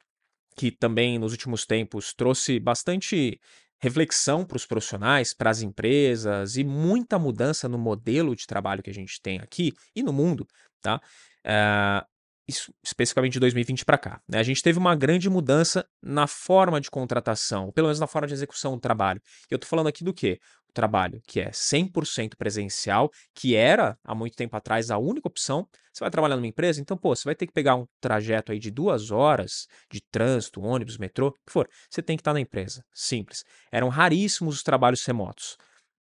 que 0.57 0.71
também 0.71 1.19
nos 1.19 1.31
últimos 1.31 1.65
tempos 1.65 2.13
trouxe 2.13 2.59
bastante 2.59 3.39
reflexão 3.79 4.43
para 4.43 4.57
os 4.57 4.65
profissionais, 4.65 5.35
para 5.35 5.51
as 5.51 5.61
empresas 5.61 6.57
e 6.57 6.63
muita 6.63 7.19
mudança 7.19 7.69
no 7.69 7.77
modelo 7.77 8.35
de 8.35 8.47
trabalho 8.47 8.81
que 8.81 8.89
a 8.89 8.93
gente 8.93 9.21
tem 9.21 9.39
aqui 9.39 9.71
e 9.95 10.01
no 10.01 10.11
mundo, 10.11 10.47
tá? 10.81 10.99
Uh, 11.45 12.05
isso, 12.47 12.73
especificamente 12.83 13.33
de 13.33 13.39
2020 13.41 13.85
para 13.85 13.97
cá. 13.97 14.21
Né? 14.27 14.39
A 14.39 14.43
gente 14.43 14.63
teve 14.63 14.79
uma 14.79 14.95
grande 14.95 15.29
mudança 15.29 15.85
na 16.01 16.27
forma 16.27 16.79
de 16.79 16.89
contratação, 16.89 17.71
pelo 17.73 17.87
menos 17.87 17.99
na 17.99 18.07
forma 18.07 18.27
de 18.27 18.33
execução 18.33 18.73
do 18.73 18.79
trabalho. 18.79 19.21
E 19.51 19.53
eu 19.53 19.57
estou 19.57 19.69
falando 19.69 19.87
aqui 19.87 20.03
do 20.03 20.13
quê? 20.13 20.39
Trabalho 20.74 21.21
que 21.27 21.39
é 21.39 21.50
100% 21.50 22.36
presencial, 22.38 23.09
que 23.33 23.55
era 23.55 23.97
há 24.03 24.13
muito 24.13 24.36
tempo 24.36 24.55
atrás 24.55 24.91
a 24.91 24.97
única 24.97 25.27
opção. 25.27 25.67
Você 25.91 26.03
vai 26.03 26.12
trabalhar 26.12 26.36
numa 26.36 26.47
empresa, 26.47 26.79
então, 26.79 26.95
pô, 26.95 27.15
você 27.15 27.24
vai 27.25 27.36
ter 27.36 27.47
que 27.47 27.53
pegar 27.53 27.75
um 27.75 27.86
trajeto 28.00 28.51
aí 28.51 28.59
de 28.59 28.69
duas 28.69 29.09
horas 29.09 29.67
de 29.91 30.00
trânsito, 30.12 30.62
ônibus, 30.62 30.97
metrô, 30.97 31.29
o 31.29 31.31
que 31.31 31.51
for. 31.51 31.67
Você 31.89 32.01
tem 32.01 32.15
que 32.15 32.21
estar 32.21 32.33
na 32.33 32.39
empresa. 32.39 32.83
Simples. 32.93 33.43
Eram 33.71 33.89
raríssimos 33.89 34.55
os 34.55 34.63
trabalhos 34.63 35.03
remotos. 35.03 35.57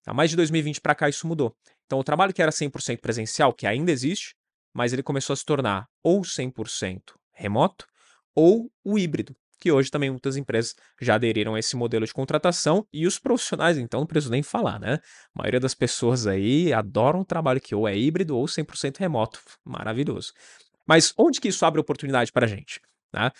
Há 0.05 0.13
mais 0.13 0.29
de 0.29 0.35
2020 0.35 0.81
para 0.81 0.93
cá 0.93 1.09
isso 1.09 1.25
mudou. 1.25 1.55
Então, 1.85 1.99
o 1.99 2.03
trabalho 2.03 2.33
que 2.33 2.41
era 2.41 2.51
100% 2.51 2.99
presencial, 2.99 3.53
que 3.53 3.65
ainda 3.65 3.91
existe, 3.91 4.35
mas 4.73 4.91
ele 4.91 5.01
começou 5.01 5.33
a 5.33 5.37
se 5.37 5.45
tornar 5.45 5.87
ou 6.03 6.21
100% 6.21 7.01
remoto 7.33 7.85
ou 8.35 8.69
o 8.83 8.99
híbrido, 8.99 9.35
que 9.59 9.71
hoje 9.71 9.89
também 9.89 10.09
muitas 10.09 10.37
empresas 10.37 10.75
já 11.01 11.15
aderiram 11.15 11.55
a 11.55 11.59
esse 11.59 11.75
modelo 11.75 12.05
de 12.05 12.13
contratação 12.13 12.87
e 12.91 13.07
os 13.07 13.19
profissionais, 13.19 13.77
então, 13.77 14.01
não 14.01 14.07
preciso 14.07 14.31
nem 14.31 14.43
falar, 14.43 14.79
né? 14.79 14.99
A 15.33 15.39
maioria 15.39 15.59
das 15.59 15.73
pessoas 15.73 16.27
aí 16.27 16.73
adoram 16.73 17.21
o 17.21 17.25
trabalho 17.25 17.61
que 17.61 17.73
ou 17.73 17.87
é 17.87 17.97
híbrido 17.97 18.37
ou 18.37 18.45
100% 18.45 18.97
remoto. 18.97 19.39
Maravilhoso. 19.63 20.33
Mas 20.87 21.13
onde 21.17 21.41
que 21.41 21.47
isso 21.47 21.65
abre 21.65 21.81
oportunidade 21.81 22.31
para 22.31 22.45
a 22.45 22.49
gente? 22.49 22.79
Né? 23.13 23.31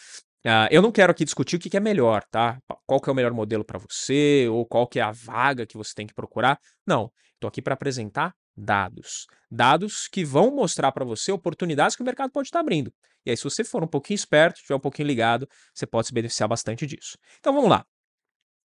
Uh, 0.45 0.69
eu 0.69 0.81
não 0.81 0.91
quero 0.91 1.11
aqui 1.11 1.25
discutir 1.25 1.55
o 1.55 1.59
que, 1.59 1.69
que 1.69 1.77
é 1.77 1.79
melhor, 1.79 2.23
tá? 2.29 2.59
Qual 2.85 3.01
que 3.01 3.09
é 3.09 3.13
o 3.13 3.15
melhor 3.15 3.33
modelo 3.33 3.63
para 3.63 3.79
você, 3.79 4.47
ou 4.47 4.65
qual 4.65 4.87
que 4.87 4.99
é 4.99 5.01
a 5.01 5.11
vaga 5.11 5.65
que 5.65 5.77
você 5.77 5.93
tem 5.95 6.05
que 6.05 6.13
procurar. 6.13 6.59
Não, 6.85 7.11
estou 7.33 7.47
aqui 7.47 7.61
para 7.61 7.73
apresentar 7.73 8.33
dados. 8.55 9.27
Dados 9.49 10.07
que 10.07 10.23
vão 10.23 10.53
mostrar 10.53 10.91
para 10.91 11.05
você 11.05 11.31
oportunidades 11.31 11.95
que 11.95 12.01
o 12.01 12.05
mercado 12.05 12.31
pode 12.31 12.47
estar 12.47 12.59
abrindo. 12.59 12.93
E 13.25 13.31
aí, 13.31 13.37
se 13.37 13.43
você 13.43 13.63
for 13.63 13.83
um 13.83 13.87
pouquinho 13.87 14.15
esperto, 14.15 14.61
tiver 14.61 14.75
um 14.75 14.79
pouquinho 14.79 15.07
ligado, 15.07 15.47
você 15.73 15.85
pode 15.85 16.07
se 16.07 16.13
beneficiar 16.13 16.47
bastante 16.47 16.85
disso. 16.85 17.17
Então 17.39 17.53
vamos 17.53 17.69
lá. 17.69 17.85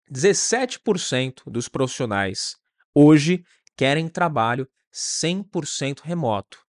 17% 0.10 1.50
dos 1.50 1.68
profissionais 1.68 2.56
hoje 2.94 3.44
querem 3.76 4.08
trabalho 4.08 4.68
100% 4.94 6.02
remoto. 6.02 6.64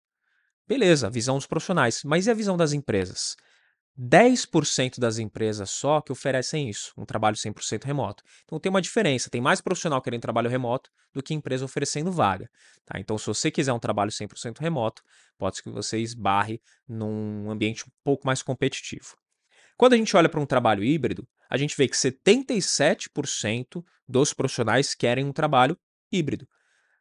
Beleza, 0.66 1.08
visão 1.08 1.36
dos 1.36 1.46
profissionais, 1.46 2.02
mas 2.04 2.26
e 2.26 2.30
a 2.30 2.34
visão 2.34 2.56
das 2.56 2.72
empresas? 2.72 3.36
10% 3.98 4.98
das 4.98 5.18
empresas 5.18 5.70
só 5.70 6.02
que 6.02 6.12
oferecem 6.12 6.68
isso, 6.68 6.92
um 6.98 7.06
trabalho 7.06 7.36
100% 7.36 7.84
remoto. 7.84 8.22
Então 8.44 8.60
tem 8.60 8.68
uma 8.68 8.82
diferença, 8.82 9.30
tem 9.30 9.40
mais 9.40 9.60
profissional 9.60 10.02
querendo 10.02 10.20
trabalho 10.20 10.50
remoto 10.50 10.90
do 11.14 11.22
que 11.22 11.32
empresa 11.32 11.64
oferecendo 11.64 12.12
vaga. 12.12 12.50
Tá? 12.84 13.00
Então 13.00 13.16
se 13.16 13.26
você 13.26 13.50
quiser 13.50 13.72
um 13.72 13.78
trabalho 13.78 14.10
100% 14.10 14.58
remoto, 14.58 15.02
pode 15.38 15.56
ser 15.56 15.62
que 15.62 15.70
você 15.70 15.98
esbarre 15.98 16.60
num 16.86 17.50
ambiente 17.50 17.84
um 17.86 17.92
pouco 18.04 18.26
mais 18.26 18.42
competitivo. 18.42 19.16
Quando 19.78 19.94
a 19.94 19.96
gente 19.96 20.14
olha 20.16 20.28
para 20.28 20.40
um 20.40 20.46
trabalho 20.46 20.84
híbrido, 20.84 21.26
a 21.48 21.56
gente 21.56 21.76
vê 21.76 21.88
que 21.88 21.96
77% 21.96 23.84
dos 24.06 24.34
profissionais 24.34 24.94
querem 24.94 25.24
um 25.24 25.32
trabalho 25.32 25.78
híbrido. 26.12 26.46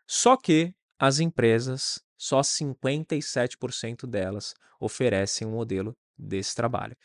Só 0.07 0.37
que 0.37 0.73
as 0.97 1.19
empresas, 1.19 2.01
só 2.17 2.41
57% 2.41 4.07
delas 4.07 4.53
oferecem 4.79 5.47
um 5.47 5.51
modelo 5.51 5.95
desse 6.17 6.55
trabalho. 6.55 6.95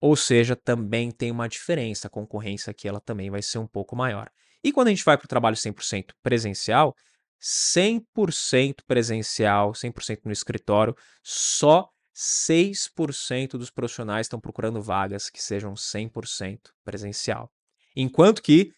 Ou 0.00 0.16
seja, 0.16 0.56
também 0.56 1.10
tem 1.10 1.30
uma 1.30 1.48
diferença, 1.48 2.06
a 2.06 2.10
concorrência 2.10 2.70
aqui 2.70 2.88
ela 2.88 3.00
também 3.00 3.30
vai 3.30 3.42
ser 3.42 3.58
um 3.58 3.66
pouco 3.66 3.94
maior. 3.94 4.30
E 4.64 4.72
quando 4.72 4.88
a 4.88 4.90
gente 4.90 5.04
vai 5.04 5.16
para 5.16 5.26
o 5.26 5.28
trabalho 5.28 5.56
100% 5.56 6.12
presencial, 6.22 6.96
100% 7.40 8.82
presencial, 8.86 9.72
100% 9.72 10.20
no 10.24 10.32
escritório, 10.32 10.96
só 11.22 11.90
6% 12.14 13.52
dos 13.52 13.70
profissionais 13.70 14.26
estão 14.26 14.40
procurando 14.40 14.82
vagas 14.82 15.30
que 15.30 15.42
sejam 15.42 15.74
100% 15.74 16.58
presencial. 16.84 17.50
Enquanto 17.94 18.42
que 18.42 18.72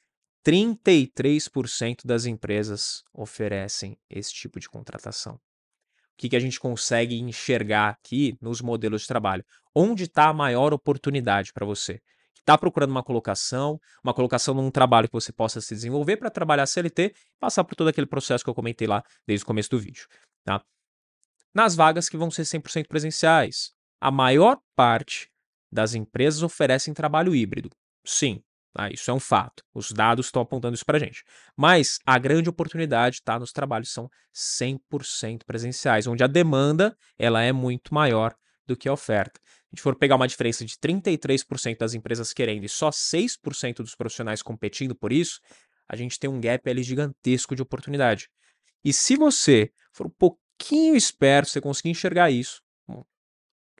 33% 0.45 2.05
das 2.05 2.25
empresas 2.25 3.05
oferecem 3.13 3.97
esse 4.11 4.33
tipo 4.33 4.59
de 4.59 4.69
contratação 4.69 5.41
que, 6.17 6.29
que 6.29 6.37
a 6.37 6.41
gente 6.41 6.61
consegue 6.61 7.19
enxergar 7.19 7.91
aqui 7.91 8.37
nos 8.41 8.61
modelos 8.61 9.03
de 9.03 9.09
trabalho? 9.09 9.45
Onde 9.75 10.05
está 10.05 10.29
a 10.29 10.33
maior 10.33 10.73
oportunidade 10.73 11.53
para 11.53 11.67
você? 11.67 12.01
Está 12.39 12.59
procurando 12.59 12.91
uma 12.91 13.03
colocação, 13.03 13.81
uma 14.03 14.13
colocação 14.13 14.53
num 14.53 14.71
trabalho 14.71 15.09
que 15.09 15.15
você 15.15 15.33
possa 15.33 15.61
se 15.61 15.75
desenvolver 15.75 16.17
para 16.17 16.29
trabalhar 16.29 16.67
CLT 16.67 17.15
passar 17.39 17.63
por 17.65 17.77
todo 17.77 17.89
aquele 17.89 18.07
processo 18.07 18.43
que 18.43 18.51
eu 18.51 18.55
comentei 18.55 18.87
lá 18.87 19.03
desde 19.27 19.45
o 19.45 19.47
começo 19.47 19.71
do 19.71 19.79
vídeo. 19.79 20.07
Tá? 20.45 20.61
Nas 21.55 21.77
vagas 21.77 22.09
que 22.09 22.17
vão 22.17 22.31
ser 22.31 22.43
100% 22.43 22.89
presenciais, 22.89 23.73
a 24.01 24.11
maior 24.11 24.59
parte 24.75 25.31
das 25.71 25.95
empresas 25.95 26.43
oferecem 26.43 26.93
trabalho 26.93 27.35
híbrido. 27.35 27.71
Sim, 28.05 28.43
ah, 28.75 28.91
isso 28.91 29.11
é 29.11 29.15
um 29.15 29.21
fato. 29.21 29.63
Os 29.75 29.93
dados 29.93 30.27
estão 30.27 30.43
apontando 30.43 30.75
isso 30.75 30.85
para 30.85 30.99
gente. 30.99 31.23
Mas 31.57 31.99
a 32.07 32.19
grande 32.19 32.49
oportunidade 32.49 33.17
está 33.17 33.39
nos 33.39 33.53
trabalhos 33.53 33.93
são 33.93 34.09
100% 34.35 35.45
presenciais, 35.45 36.07
onde 36.07 36.25
a 36.25 36.27
demanda 36.27 36.97
ela 37.19 37.43
é 37.43 37.53
muito 37.53 37.93
maior 37.93 38.35
do 38.67 38.77
que 38.77 38.89
a 38.89 38.93
oferta. 38.93 39.41
A 39.45 39.75
gente 39.75 39.83
for 39.83 39.97
pegar 39.97 40.17
uma 40.17 40.29
diferença 40.29 40.65
de 40.65 40.75
33% 40.77 41.79
das 41.79 41.95
empresas 41.95 42.33
querendo 42.33 42.65
e 42.65 42.69
só 42.69 42.91
6% 42.91 43.77
dos 43.77 43.95
profissionais 43.95 44.43
competindo 44.43 44.95
por 44.95 45.13
isso, 45.13 45.41
a 45.89 45.97
gente 45.97 46.19
tem 46.19 46.29
um 46.29 46.41
gap 46.41 46.69
ali 46.69 46.83
gigantesco 46.83 47.55
de 47.55 47.63
oportunidade. 47.63 48.29
E 48.85 48.93
se 48.93 49.17
você 49.17 49.71
for 49.93 50.07
um 50.07 50.11
pouquinho 50.11 50.97
esperto, 50.97 51.51
você 51.51 51.61
conseguir 51.61 51.91
enxergar 51.91 52.31
isso, 52.31 52.63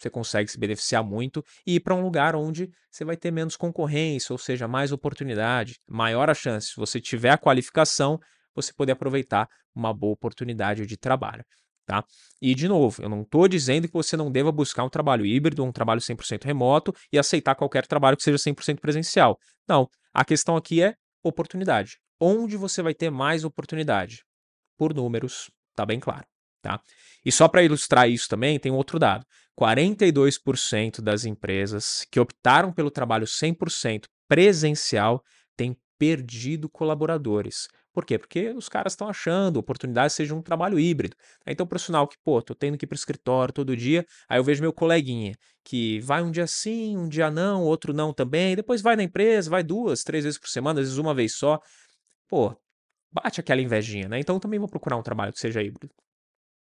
você 0.03 0.11
consegue 0.11 0.51
se 0.51 0.59
beneficiar 0.59 1.05
muito 1.05 1.45
e 1.67 1.77
ir 1.77 1.81
para 1.81 1.95
um 1.95 2.03
lugar 2.03 2.35
onde 2.35 2.69
você 2.91 3.05
vai 3.05 3.17
ter 3.17 3.31
menos 3.31 3.57
concorrência, 3.57 4.33
ou 4.33 4.39
seja, 4.39 4.67
mais 4.67 4.93
oportunidade, 4.93 5.79
maior 5.89 6.29
a 6.29 6.35
chance, 6.35 6.69
se 6.69 6.77
você 6.77 7.01
tiver 7.01 7.31
a 7.31 7.39
qualificação, 7.39 8.19
você 8.55 8.73
poder 8.73 8.93
aproveitar 8.93 9.49
uma 9.75 9.95
boa 9.95 10.13
oportunidade 10.13 10.87
de 10.87 10.97
trabalho. 10.97 11.45
Tá? 11.87 12.05
E, 12.41 12.55
de 12.55 12.69
novo, 12.69 13.03
eu 13.03 13.09
não 13.09 13.23
estou 13.23 13.49
dizendo 13.49 13.89
que 13.89 13.95
você 13.95 14.17
não 14.17 14.31
deva 14.31 14.53
buscar 14.53 14.85
um 14.85 14.89
trabalho 14.89 15.27
híbrido, 15.27 15.65
um 15.65 15.73
trabalho 15.73 16.01
100% 16.01 16.45
remoto 16.45 16.95
e 17.13 17.19
aceitar 17.19 17.55
qualquer 17.55 17.87
trabalho 17.87 18.17
que 18.17 18.23
seja 18.23 18.39
100% 18.39 18.81
presencial. 18.81 19.39
Não. 19.69 19.89
A 20.15 20.25
questão 20.25 20.57
aqui 20.57 20.83
é 20.83 20.95
oportunidade. 21.25 21.99
Onde 22.21 22.57
você 22.57 22.83
vai 22.83 22.95
ter 22.95 23.11
mais 23.11 23.45
oportunidade? 23.45 24.25
Por 24.77 24.95
números, 24.95 25.51
tá 25.75 25.85
bem 25.85 25.99
claro. 25.99 26.32
Tá? 26.63 26.81
E 27.25 27.33
só 27.33 27.49
para 27.49 27.63
ilustrar 27.63 28.09
isso 28.09 28.29
também, 28.29 28.59
tem 28.59 28.73
outro 28.73 28.99
dado. 28.99 29.27
42% 29.59 31.03
das 31.03 31.25
empresas 31.25 32.07
que 32.11 32.19
optaram 32.19 32.73
pelo 32.73 32.91
trabalho 32.91 33.27
100% 33.27 34.07
presencial 34.29 35.23
têm 35.57 35.77
perdido 35.99 36.69
colaboradores. 36.69 37.69
Por 37.93 38.07
quê? 38.07 38.19
Porque 38.19 38.51
os 38.51 38.69
caras 38.69 38.95
estão 38.95 39.09
achando 39.09 39.59
oportunidade 39.59 40.15
seja 40.15 40.35
um 40.35 40.41
trabalho 40.41 40.79
híbrido. 40.79 41.15
Então, 41.47 41.65
o 41.65 41.69
profissional 41.69 42.09
que, 42.09 42.17
pô, 42.25 42.41
tô 42.41 42.55
tendo 42.55 42.79
que 42.79 42.87
ir 42.87 42.89
para 42.89 42.95
o 42.95 42.99
escritório 42.99 43.53
todo 43.53 43.77
dia, 43.77 44.07
aí 44.29 44.39
eu 44.39 44.45
vejo 44.45 44.63
meu 44.63 44.73
coleguinha 44.73 45.35
que 45.65 46.01
vai 46.01 46.23
um 46.23 46.31
dia 46.31 46.47
sim, 46.47 46.97
um 46.97 47.09
dia 47.09 47.31
não, 47.31 47.63
outro 47.63 47.93
não 47.93 48.13
também, 48.13 48.57
depois 48.57 48.83
vai 48.83 48.97
na 48.97 49.03
empresa, 49.03 49.51
vai 49.51 49.63
duas, 49.63 50.03
três 50.03 50.25
vezes 50.25 50.39
por 50.39 50.49
semana, 50.49 50.81
às 50.81 50.87
vezes 50.87 50.99
uma 50.99 51.15
vez 51.15 51.35
só. 51.35 51.61
Pô, 52.29 52.57
bate 53.13 53.41
aquela 53.41 53.61
invejinha, 53.61 54.09
né? 54.09 54.19
Então, 54.19 54.41
também 54.41 54.59
vou 54.59 54.69
procurar 54.69 54.97
um 54.97 55.03
trabalho 55.03 55.33
que 55.33 55.41
seja 55.41 55.63
híbrido. 55.63 55.95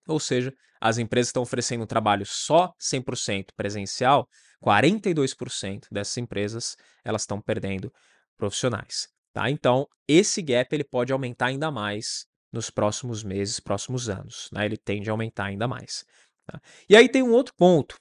Ou 0.07 0.19
seja, 0.19 0.53
as 0.79 0.97
empresas 0.97 1.29
estão 1.29 1.43
oferecendo 1.43 1.83
um 1.83 1.87
trabalho 1.87 2.25
só 2.25 2.73
100% 2.79 3.47
presencial, 3.55 4.27
42% 4.63 5.87
dessas 5.91 6.17
empresas 6.17 6.75
elas 7.03 7.23
estão 7.23 7.41
perdendo 7.41 7.91
profissionais. 8.37 9.07
Tá? 9.33 9.49
Então, 9.49 9.87
esse 10.07 10.41
gap 10.41 10.73
ele 10.73 10.83
pode 10.83 11.11
aumentar 11.11 11.47
ainda 11.47 11.69
mais 11.71 12.25
nos 12.51 12.69
próximos 12.69 13.23
meses, 13.23 13.59
próximos 13.59 14.09
anos. 14.09 14.49
Né? 14.51 14.65
Ele 14.65 14.77
tende 14.77 15.09
a 15.09 15.13
aumentar 15.13 15.45
ainda 15.45 15.67
mais. 15.67 16.05
Tá? 16.45 16.61
E 16.89 16.95
aí 16.95 17.09
tem 17.09 17.21
um 17.21 17.31
outro 17.31 17.53
ponto. 17.55 17.97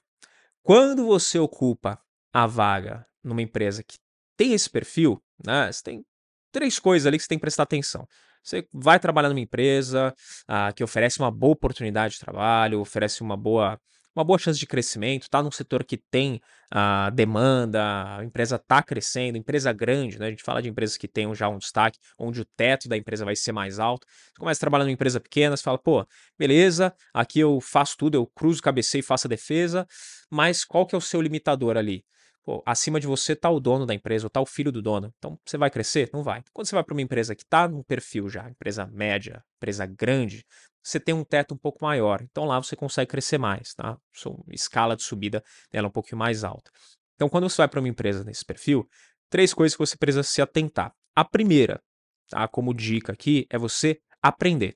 Quando 0.63 1.05
você 1.05 1.37
ocupa 1.37 1.99
a 2.33 2.47
vaga 2.47 3.05
numa 3.23 3.41
empresa 3.41 3.83
que 3.83 3.97
tem 4.37 4.53
esse 4.53 4.69
perfil, 4.69 5.21
né, 5.45 5.71
você 5.71 5.83
tem 5.83 6.05
três 6.51 6.79
coisas 6.79 7.05
ali 7.05 7.17
que 7.17 7.23
você 7.23 7.29
tem 7.29 7.37
que 7.37 7.41
prestar 7.41 7.63
atenção. 7.63 8.07
Você 8.45 8.67
vai 8.71 8.99
trabalhar 8.99 9.29
numa 9.29 9.39
empresa 9.39 10.13
ah, 10.47 10.71
que 10.71 10.83
oferece 10.83 11.17
uma 11.17 11.31
boa 11.31 11.53
oportunidade 11.53 12.13
de 12.13 12.19
trabalho, 12.19 12.79
oferece 12.79 13.23
uma 13.23 13.35
boa, 13.35 13.79
uma 14.15 14.23
boa 14.23 14.37
chance 14.37 14.59
de 14.59 14.67
crescimento, 14.67 15.23
está 15.23 15.41
num 15.41 15.49
setor 15.49 15.83
que 15.83 15.97
tem 15.97 16.39
ah, 16.71 17.09
demanda, 17.09 18.17
a 18.19 18.23
empresa 18.23 18.57
está 18.57 18.83
crescendo, 18.83 19.35
empresa 19.35 19.73
grande, 19.73 20.19
né? 20.19 20.27
A 20.27 20.29
gente 20.29 20.43
fala 20.43 20.61
de 20.61 20.69
empresas 20.69 20.95
que 20.95 21.07
têm 21.07 21.33
já 21.33 21.49
um 21.49 21.57
destaque, 21.57 21.97
onde 22.19 22.39
o 22.39 22.45
teto 22.45 22.87
da 22.87 22.95
empresa 22.95 23.25
vai 23.25 23.35
ser 23.35 23.51
mais 23.51 23.79
alto. 23.79 24.05
Você 24.07 24.39
começa 24.39 24.59
a 24.59 24.61
trabalhar 24.61 24.83
numa 24.83 24.93
empresa 24.93 25.19
pequena, 25.19 25.57
você 25.57 25.63
fala, 25.63 25.79
pô, 25.79 26.05
beleza, 26.37 26.93
aqui 27.11 27.39
eu 27.39 27.59
faço 27.59 27.97
tudo, 27.97 28.13
eu 28.13 28.27
cruzo, 28.27 28.61
cabeceio 28.61 28.99
e 28.99 29.03
faço 29.03 29.25
a 29.25 29.29
defesa, 29.29 29.87
mas 30.29 30.63
qual 30.63 30.85
que 30.85 30.93
é 30.93 30.97
o 30.97 31.01
seu 31.01 31.19
limitador 31.19 31.77
ali? 31.77 32.05
Pô, 32.45 32.61
acima 32.63 32.99
de 32.99 33.07
você 33.07 33.33
está 33.33 33.49
o 33.49 33.59
dono 33.59 33.87
da 33.87 33.93
empresa, 33.95 34.25
ou 34.25 34.27
está 34.27 34.39
o 34.39 34.45
filho 34.45 34.71
do 34.71 34.79
dono. 34.79 35.11
Então, 35.17 35.39
você 35.43 35.57
vai 35.57 35.71
crescer? 35.71 36.11
Não 36.13 36.21
vai. 36.21 36.43
Quando 36.53 36.67
você 36.67 36.75
vai 36.75 36.83
para 36.83 36.93
uma 36.93 37.01
empresa 37.01 37.33
que 37.33 37.41
está 37.41 37.67
num 37.67 37.81
perfil 37.81 38.29
já, 38.29 38.47
empresa 38.47 38.85
média, 38.85 39.43
empresa 39.57 39.83
grande, 39.87 40.45
você 40.83 40.99
tem 40.99 41.15
um 41.15 41.23
teto 41.23 41.55
um 41.55 41.57
pouco 41.57 41.83
maior. 41.83 42.21
Então, 42.21 42.45
lá 42.45 42.59
você 42.59 42.75
consegue 42.75 43.09
crescer 43.09 43.39
mais, 43.39 43.73
tá? 43.73 43.97
Sua 44.13 44.37
escala 44.51 44.95
de 44.95 45.01
subida 45.01 45.43
dela 45.71 45.87
é 45.87 45.89
um 45.89 45.91
pouquinho 45.91 46.19
mais 46.19 46.43
alta. 46.43 46.69
Então, 47.15 47.27
quando 47.27 47.49
você 47.49 47.57
vai 47.57 47.67
para 47.67 47.79
uma 47.79 47.89
empresa 47.89 48.23
nesse 48.23 48.45
perfil, 48.45 48.87
três 49.27 49.51
coisas 49.51 49.75
que 49.75 49.83
você 49.83 49.97
precisa 49.97 50.21
se 50.21 50.39
atentar. 50.39 50.93
A 51.15 51.25
primeira, 51.25 51.81
tá? 52.29 52.47
Como 52.47 52.75
dica 52.75 53.11
aqui, 53.11 53.47
é 53.49 53.57
você 53.57 53.99
aprender. 54.21 54.75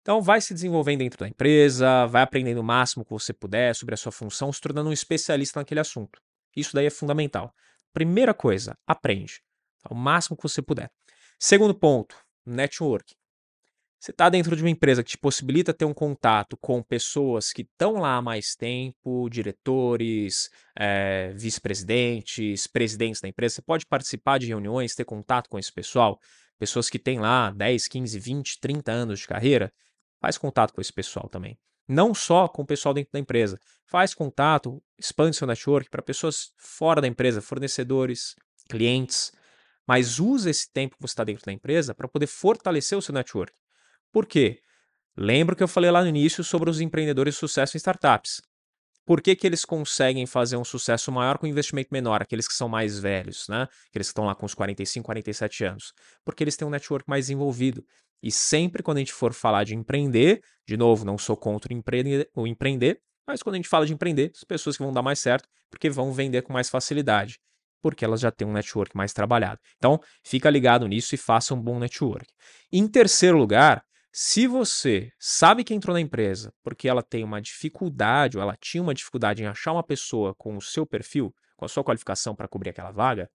Então, 0.00 0.22
vai 0.22 0.40
se 0.40 0.54
desenvolvendo 0.54 1.00
dentro 1.00 1.18
da 1.18 1.28
empresa, 1.28 2.06
vai 2.06 2.22
aprendendo 2.22 2.62
o 2.62 2.64
máximo 2.64 3.04
que 3.04 3.10
você 3.10 3.34
puder 3.34 3.74
sobre 3.74 3.92
a 3.92 3.98
sua 3.98 4.12
função, 4.12 4.50
se 4.50 4.60
tornando 4.60 4.88
um 4.88 4.92
especialista 4.92 5.60
naquele 5.60 5.80
assunto. 5.80 6.18
Isso 6.56 6.74
daí 6.74 6.86
é 6.86 6.90
fundamental. 6.90 7.52
Primeira 7.92 8.34
coisa, 8.34 8.76
aprende. 8.86 9.40
Tá? 9.82 9.90
O 9.90 9.94
máximo 9.94 10.36
que 10.36 10.42
você 10.42 10.60
puder. 10.60 10.90
Segundo 11.38 11.74
ponto, 11.74 12.16
network. 12.44 13.14
Você 14.04 14.10
está 14.10 14.28
dentro 14.28 14.54
de 14.54 14.62
uma 14.62 14.68
empresa 14.68 15.02
que 15.02 15.12
te 15.12 15.18
possibilita 15.18 15.72
ter 15.72 15.86
um 15.86 15.94
contato 15.94 16.58
com 16.58 16.82
pessoas 16.82 17.54
que 17.54 17.62
estão 17.62 17.94
lá 17.94 18.16
há 18.16 18.22
mais 18.22 18.54
tempo, 18.54 19.30
diretores, 19.30 20.50
é, 20.78 21.32
vice-presidentes, 21.32 22.66
presidentes 22.66 23.22
da 23.22 23.28
empresa. 23.28 23.54
Você 23.54 23.62
pode 23.62 23.86
participar 23.86 24.38
de 24.38 24.46
reuniões, 24.46 24.94
ter 24.94 25.06
contato 25.06 25.48
com 25.48 25.58
esse 25.58 25.72
pessoal, 25.72 26.20
pessoas 26.58 26.90
que 26.90 26.98
têm 26.98 27.18
lá 27.18 27.50
10, 27.50 27.88
15, 27.88 28.18
20, 28.18 28.60
30 28.60 28.92
anos 28.92 29.20
de 29.20 29.26
carreira. 29.26 29.72
Faz 30.20 30.36
contato 30.36 30.74
com 30.74 30.82
esse 30.82 30.92
pessoal 30.92 31.26
também. 31.30 31.58
Não 31.86 32.14
só 32.14 32.48
com 32.48 32.62
o 32.62 32.66
pessoal 32.66 32.94
dentro 32.94 33.12
da 33.12 33.18
empresa. 33.18 33.58
Faz 33.84 34.14
contato, 34.14 34.82
expande 34.98 35.36
seu 35.36 35.46
network 35.46 35.90
para 35.90 36.02
pessoas 36.02 36.52
fora 36.56 37.00
da 37.00 37.06
empresa, 37.06 37.42
fornecedores, 37.42 38.34
clientes. 38.68 39.32
Mas 39.86 40.18
use 40.18 40.48
esse 40.48 40.72
tempo 40.72 40.96
que 40.96 41.02
você 41.02 41.12
está 41.12 41.24
dentro 41.24 41.44
da 41.44 41.52
empresa 41.52 41.94
para 41.94 42.08
poder 42.08 42.26
fortalecer 42.26 42.96
o 42.96 43.02
seu 43.02 43.14
network. 43.14 43.52
Por 44.10 44.26
quê? 44.26 44.60
Lembra 45.16 45.54
que 45.54 45.62
eu 45.62 45.68
falei 45.68 45.90
lá 45.90 46.02
no 46.02 46.08
início 46.08 46.42
sobre 46.42 46.70
os 46.70 46.80
empreendedores 46.80 47.34
de 47.34 47.40
sucesso 47.40 47.76
em 47.76 47.78
startups. 47.78 48.40
Por 49.06 49.20
que, 49.20 49.36
que 49.36 49.46
eles 49.46 49.64
conseguem 49.64 50.26
fazer 50.26 50.56
um 50.56 50.64
sucesso 50.64 51.12
maior 51.12 51.36
com 51.36 51.46
investimento 51.46 51.90
menor, 51.92 52.22
aqueles 52.22 52.48
que 52.48 52.54
são 52.54 52.68
mais 52.68 52.98
velhos, 52.98 53.46
né? 53.48 53.68
Aqueles 53.90 54.08
que 54.08 54.12
estão 54.12 54.24
lá 54.24 54.34
com 54.34 54.46
os 54.46 54.54
45, 54.54 55.04
47 55.04 55.64
anos? 55.64 55.92
Porque 56.24 56.42
eles 56.42 56.56
têm 56.56 56.66
um 56.66 56.70
network 56.70 57.08
mais 57.08 57.28
envolvido. 57.28 57.84
E 58.24 58.32
sempre 58.32 58.82
quando 58.82 58.96
a 58.96 59.00
gente 59.00 59.12
for 59.12 59.34
falar 59.34 59.64
de 59.64 59.74
empreender, 59.74 60.40
de 60.66 60.78
novo, 60.78 61.04
não 61.04 61.18
sou 61.18 61.36
contra 61.36 61.70
o 61.70 62.46
empreender, 62.46 62.98
mas 63.26 63.42
quando 63.42 63.56
a 63.56 63.58
gente 63.58 63.68
fala 63.68 63.84
de 63.84 63.92
empreender, 63.92 64.32
as 64.34 64.44
pessoas 64.44 64.78
que 64.78 64.82
vão 64.82 64.94
dar 64.94 65.02
mais 65.02 65.18
certo, 65.18 65.46
porque 65.70 65.90
vão 65.90 66.10
vender 66.10 66.40
com 66.40 66.50
mais 66.50 66.70
facilidade, 66.70 67.38
porque 67.82 68.02
elas 68.02 68.22
já 68.22 68.30
têm 68.30 68.48
um 68.48 68.52
network 68.52 68.96
mais 68.96 69.12
trabalhado. 69.12 69.60
Então, 69.76 70.00
fica 70.24 70.48
ligado 70.48 70.88
nisso 70.88 71.14
e 71.14 71.18
faça 71.18 71.52
um 71.52 71.60
bom 71.60 71.78
network. 71.78 72.26
Em 72.72 72.88
terceiro 72.88 73.36
lugar, 73.36 73.84
se 74.10 74.46
você 74.46 75.10
sabe 75.18 75.62
que 75.62 75.74
entrou 75.74 75.92
na 75.92 76.00
empresa 76.00 76.50
porque 76.62 76.88
ela 76.88 77.02
tem 77.02 77.24
uma 77.24 77.42
dificuldade, 77.42 78.38
ou 78.38 78.42
ela 78.42 78.56
tinha 78.58 78.82
uma 78.82 78.94
dificuldade 78.94 79.42
em 79.42 79.46
achar 79.46 79.72
uma 79.72 79.84
pessoa 79.84 80.34
com 80.34 80.56
o 80.56 80.62
seu 80.62 80.86
perfil, 80.86 81.30
com 81.58 81.66
a 81.66 81.68
sua 81.68 81.84
qualificação 81.84 82.34
para 82.34 82.48
cobrir 82.48 82.70
aquela 82.70 82.90
vaga, 82.90 83.30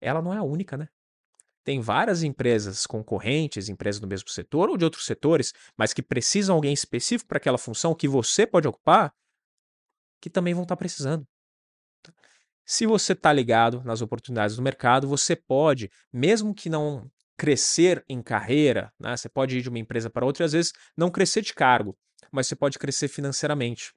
ela 0.00 0.20
não 0.20 0.34
é 0.34 0.38
a 0.38 0.42
única, 0.42 0.76
né? 0.76 0.88
Tem 1.64 1.80
várias 1.80 2.22
empresas 2.22 2.86
concorrentes, 2.86 3.68
empresas 3.68 4.00
do 4.00 4.06
mesmo 4.06 4.28
setor 4.28 4.68
ou 4.68 4.76
de 4.76 4.84
outros 4.84 5.04
setores, 5.04 5.52
mas 5.76 5.92
que 5.92 6.02
precisam 6.02 6.56
alguém 6.56 6.72
específico 6.72 7.28
para 7.28 7.38
aquela 7.38 7.58
função 7.58 7.94
que 7.94 8.08
você 8.08 8.46
pode 8.46 8.66
ocupar, 8.66 9.14
que 10.20 10.28
também 10.28 10.54
vão 10.54 10.64
estar 10.64 10.76
tá 10.76 10.78
precisando. 10.78 11.26
Se 12.64 12.86
você 12.86 13.12
está 13.12 13.32
ligado 13.32 13.82
nas 13.84 14.00
oportunidades 14.02 14.56
do 14.56 14.62
mercado, 14.62 15.08
você 15.08 15.36
pode, 15.36 15.90
mesmo 16.12 16.54
que 16.54 16.70
não 16.70 17.10
crescer 17.36 18.04
em 18.08 18.22
carreira, 18.22 18.92
né? 18.98 19.16
Você 19.16 19.28
pode 19.28 19.58
ir 19.58 19.62
de 19.62 19.68
uma 19.68 19.78
empresa 19.78 20.08
para 20.08 20.24
outra 20.24 20.44
e 20.44 20.46
às 20.46 20.52
vezes 20.52 20.72
não 20.96 21.10
crescer 21.10 21.42
de 21.42 21.52
cargo, 21.52 21.96
mas 22.30 22.46
você 22.46 22.54
pode 22.54 22.78
crescer 22.78 23.08
financeiramente. 23.08 23.92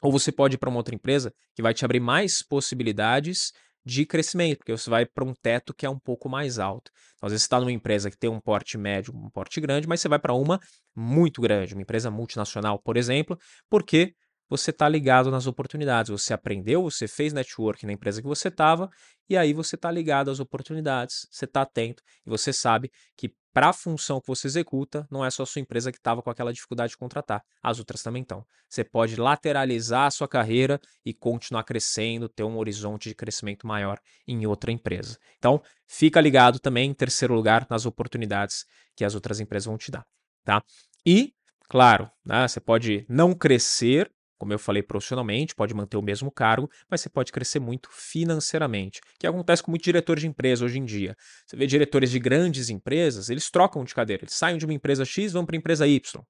Ou 0.00 0.10
você 0.10 0.32
pode 0.32 0.54
ir 0.54 0.58
para 0.58 0.70
uma 0.70 0.78
outra 0.78 0.94
empresa 0.94 1.34
que 1.54 1.62
vai 1.62 1.74
te 1.74 1.84
abrir 1.84 2.00
mais 2.00 2.42
possibilidades 2.42 3.52
de 3.84 4.04
crescimento, 4.04 4.58
porque 4.58 4.72
você 4.72 4.90
vai 4.90 5.06
para 5.06 5.24
um 5.24 5.34
teto 5.34 5.72
que 5.74 5.86
é 5.86 5.90
um 5.90 5.98
pouco 5.98 6.28
mais 6.28 6.58
alto. 6.58 6.90
Então, 7.16 7.26
às 7.26 7.32
vezes 7.32 7.42
você 7.42 7.46
está 7.46 7.60
numa 7.60 7.72
empresa 7.72 8.10
que 8.10 8.18
tem 8.18 8.30
um 8.30 8.40
porte 8.40 8.76
médio, 8.76 9.14
um 9.14 9.30
porte 9.30 9.60
grande, 9.60 9.88
mas 9.88 10.00
você 10.00 10.08
vai 10.08 10.18
para 10.18 10.34
uma 10.34 10.60
muito 10.94 11.40
grande, 11.40 11.74
uma 11.74 11.82
empresa 11.82 12.10
multinacional, 12.10 12.78
por 12.78 12.96
exemplo, 12.96 13.38
porque 13.68 14.14
você 14.50 14.70
está 14.70 14.88
ligado 14.88 15.30
nas 15.30 15.46
oportunidades. 15.46 16.10
Você 16.10 16.34
aprendeu, 16.34 16.82
você 16.82 17.06
fez 17.06 17.32
network 17.32 17.86
na 17.86 17.92
empresa 17.92 18.20
que 18.20 18.26
você 18.26 18.48
estava, 18.48 18.90
e 19.28 19.36
aí 19.36 19.52
você 19.52 19.76
está 19.76 19.90
ligado 19.90 20.30
às 20.30 20.40
oportunidades, 20.40 21.26
você 21.30 21.44
está 21.44 21.62
atento, 21.62 22.02
e 22.26 22.28
você 22.28 22.52
sabe 22.52 22.90
que 23.16 23.32
para 23.52 23.68
a 23.68 23.72
função 23.72 24.20
que 24.20 24.28
você 24.28 24.46
executa, 24.46 25.06
não 25.10 25.24
é 25.24 25.30
só 25.30 25.42
a 25.42 25.46
sua 25.46 25.60
empresa 25.60 25.90
que 25.90 25.98
estava 25.98 26.22
com 26.22 26.30
aquela 26.30 26.52
dificuldade 26.52 26.90
de 26.90 26.96
contratar, 26.96 27.42
as 27.62 27.78
outras 27.78 28.02
também 28.02 28.22
estão. 28.22 28.46
Você 28.68 28.84
pode 28.84 29.16
lateralizar 29.16 30.06
a 30.06 30.10
sua 30.10 30.28
carreira 30.28 30.80
e 31.04 31.12
continuar 31.12 31.64
crescendo, 31.64 32.28
ter 32.28 32.44
um 32.44 32.56
horizonte 32.58 33.08
de 33.08 33.14
crescimento 33.14 33.66
maior 33.66 33.98
em 34.26 34.46
outra 34.46 34.70
empresa. 34.70 35.18
Então, 35.38 35.60
fica 35.86 36.20
ligado 36.20 36.60
também, 36.60 36.90
em 36.90 36.94
terceiro 36.94 37.34
lugar, 37.34 37.66
nas 37.68 37.86
oportunidades 37.86 38.64
que 38.94 39.04
as 39.04 39.14
outras 39.14 39.40
empresas 39.40 39.66
vão 39.66 39.76
te 39.76 39.90
dar. 39.90 40.06
Tá? 40.44 40.62
E, 41.04 41.34
claro, 41.68 42.10
né, 42.24 42.46
você 42.46 42.60
pode 42.60 43.04
não 43.08 43.34
crescer 43.34 44.10
como 44.40 44.54
eu 44.54 44.58
falei 44.58 44.82
profissionalmente, 44.82 45.54
pode 45.54 45.74
manter 45.74 45.98
o 45.98 46.02
mesmo 46.02 46.30
cargo, 46.30 46.70
mas 46.88 47.02
você 47.02 47.10
pode 47.10 47.30
crescer 47.30 47.60
muito 47.60 47.90
financeiramente, 47.92 49.02
que 49.18 49.26
acontece 49.26 49.62
com 49.62 49.70
muitos 49.70 49.84
diretores 49.84 50.22
de 50.22 50.28
empresa 50.28 50.64
hoje 50.64 50.78
em 50.78 50.84
dia. 50.84 51.14
Você 51.46 51.56
vê 51.56 51.66
diretores 51.66 52.10
de 52.10 52.18
grandes 52.18 52.70
empresas, 52.70 53.28
eles 53.28 53.50
trocam 53.50 53.84
de 53.84 53.94
cadeira, 53.94 54.24
eles 54.24 54.32
saem 54.32 54.56
de 54.56 54.64
uma 54.64 54.72
empresa 54.72 55.04
X 55.04 55.34
vão 55.34 55.44
para 55.44 55.56
a 55.56 55.58
empresa 55.58 55.86
Y. 55.86 56.24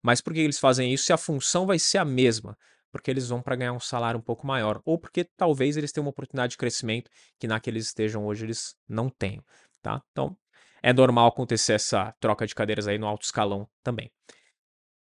Mas 0.00 0.20
por 0.20 0.32
que 0.32 0.38
eles 0.38 0.60
fazem 0.60 0.94
isso 0.94 1.04
se 1.06 1.12
a 1.12 1.16
função 1.16 1.66
vai 1.66 1.76
ser 1.76 1.98
a 1.98 2.04
mesma? 2.04 2.56
Porque 2.92 3.10
eles 3.10 3.28
vão 3.28 3.42
para 3.42 3.56
ganhar 3.56 3.72
um 3.72 3.80
salário 3.80 4.18
um 4.20 4.22
pouco 4.22 4.46
maior, 4.46 4.80
ou 4.84 4.96
porque 4.96 5.24
talvez 5.36 5.76
eles 5.76 5.90
tenham 5.90 6.04
uma 6.04 6.10
oportunidade 6.10 6.52
de 6.52 6.56
crescimento 6.56 7.10
que 7.36 7.48
na 7.48 7.58
que 7.58 7.68
eles 7.68 7.86
estejam 7.86 8.24
hoje 8.24 8.46
eles 8.46 8.76
não 8.88 9.10
tenham, 9.10 9.42
tá? 9.82 10.00
Então, 10.12 10.36
é 10.80 10.92
normal 10.92 11.26
acontecer 11.26 11.72
essa 11.72 12.14
troca 12.20 12.46
de 12.46 12.54
cadeiras 12.54 12.86
aí 12.86 12.96
no 12.96 13.08
alto 13.08 13.24
escalão 13.24 13.68
também. 13.82 14.08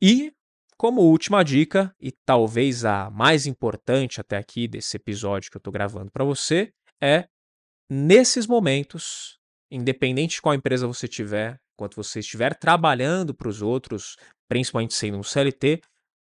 E 0.01 0.31
como 0.79 1.01
última 1.01 1.43
dica, 1.43 1.93
e 1.99 2.09
talvez 2.09 2.85
a 2.85 3.09
mais 3.09 3.45
importante 3.45 4.21
até 4.21 4.37
aqui 4.37 4.65
desse 4.65 4.95
episódio 4.95 5.51
que 5.51 5.57
eu 5.57 5.59
estou 5.59 5.73
gravando 5.73 6.09
para 6.09 6.23
você, 6.23 6.71
é 7.03 7.27
nesses 7.91 8.47
momentos, 8.47 9.37
independente 9.69 10.35
de 10.35 10.41
qual 10.41 10.55
empresa 10.55 10.87
você 10.87 11.05
tiver, 11.05 11.59
enquanto 11.73 11.97
você 11.97 12.21
estiver 12.21 12.55
trabalhando 12.55 13.33
para 13.33 13.49
os 13.49 13.61
outros, 13.61 14.15
principalmente 14.47 14.93
sendo 14.93 15.17
um 15.17 15.23
CLT, 15.23 15.81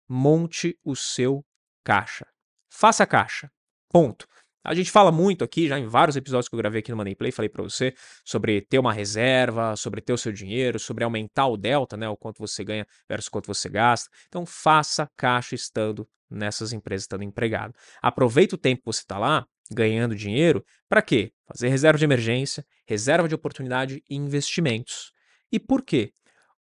monte 0.09 0.75
o 0.83 0.95
seu 0.95 1.45
caixa. 1.85 2.25
Faça 2.73 3.05
caixa. 3.05 3.51
Ponto. 3.87 4.27
A 4.63 4.73
gente 4.73 4.91
fala 4.91 5.11
muito 5.11 5.43
aqui, 5.43 5.67
já 5.67 5.79
em 5.79 5.87
vários 5.87 6.17
episódios 6.17 6.49
que 6.49 6.55
eu 6.55 6.57
gravei 6.57 6.79
aqui 6.79 6.91
no 6.91 6.97
Money 6.97 7.15
Play, 7.15 7.31
falei 7.31 7.47
para 7.47 7.63
você 7.63 7.93
sobre 8.25 8.61
ter 8.61 8.77
uma 8.77 8.91
reserva, 8.91 9.75
sobre 9.77 10.01
ter 10.01 10.11
o 10.11 10.17
seu 10.17 10.33
dinheiro, 10.33 10.77
sobre 10.77 11.03
aumentar 11.03 11.47
o 11.47 11.55
delta, 11.55 11.95
né, 11.95 12.09
o 12.09 12.17
quanto 12.17 12.39
você 12.39 12.63
ganha 12.63 12.85
versus 13.07 13.29
quanto 13.29 13.47
você 13.47 13.69
gasta. 13.69 14.09
Então 14.27 14.45
faça 14.45 15.09
caixa 15.15 15.55
estando 15.55 16.07
nessas 16.29 16.73
empresas, 16.73 17.03
estando 17.03 17.23
empregado. 17.23 17.73
Aproveita 18.01 18.55
o 18.55 18.57
tempo 18.57 18.81
que 18.81 18.87
você 18.87 19.01
está 19.01 19.17
lá, 19.17 19.45
ganhando 19.71 20.15
dinheiro, 20.15 20.63
para 20.89 21.01
quê? 21.01 21.31
Fazer 21.47 21.69
reserva 21.69 21.97
de 21.97 22.03
emergência, 22.03 22.65
reserva 22.85 23.27
de 23.27 23.35
oportunidade 23.35 24.03
e 24.09 24.15
investimentos. 24.15 25.11
E 25.51 25.59
por 25.59 25.83
quê? 25.83 26.11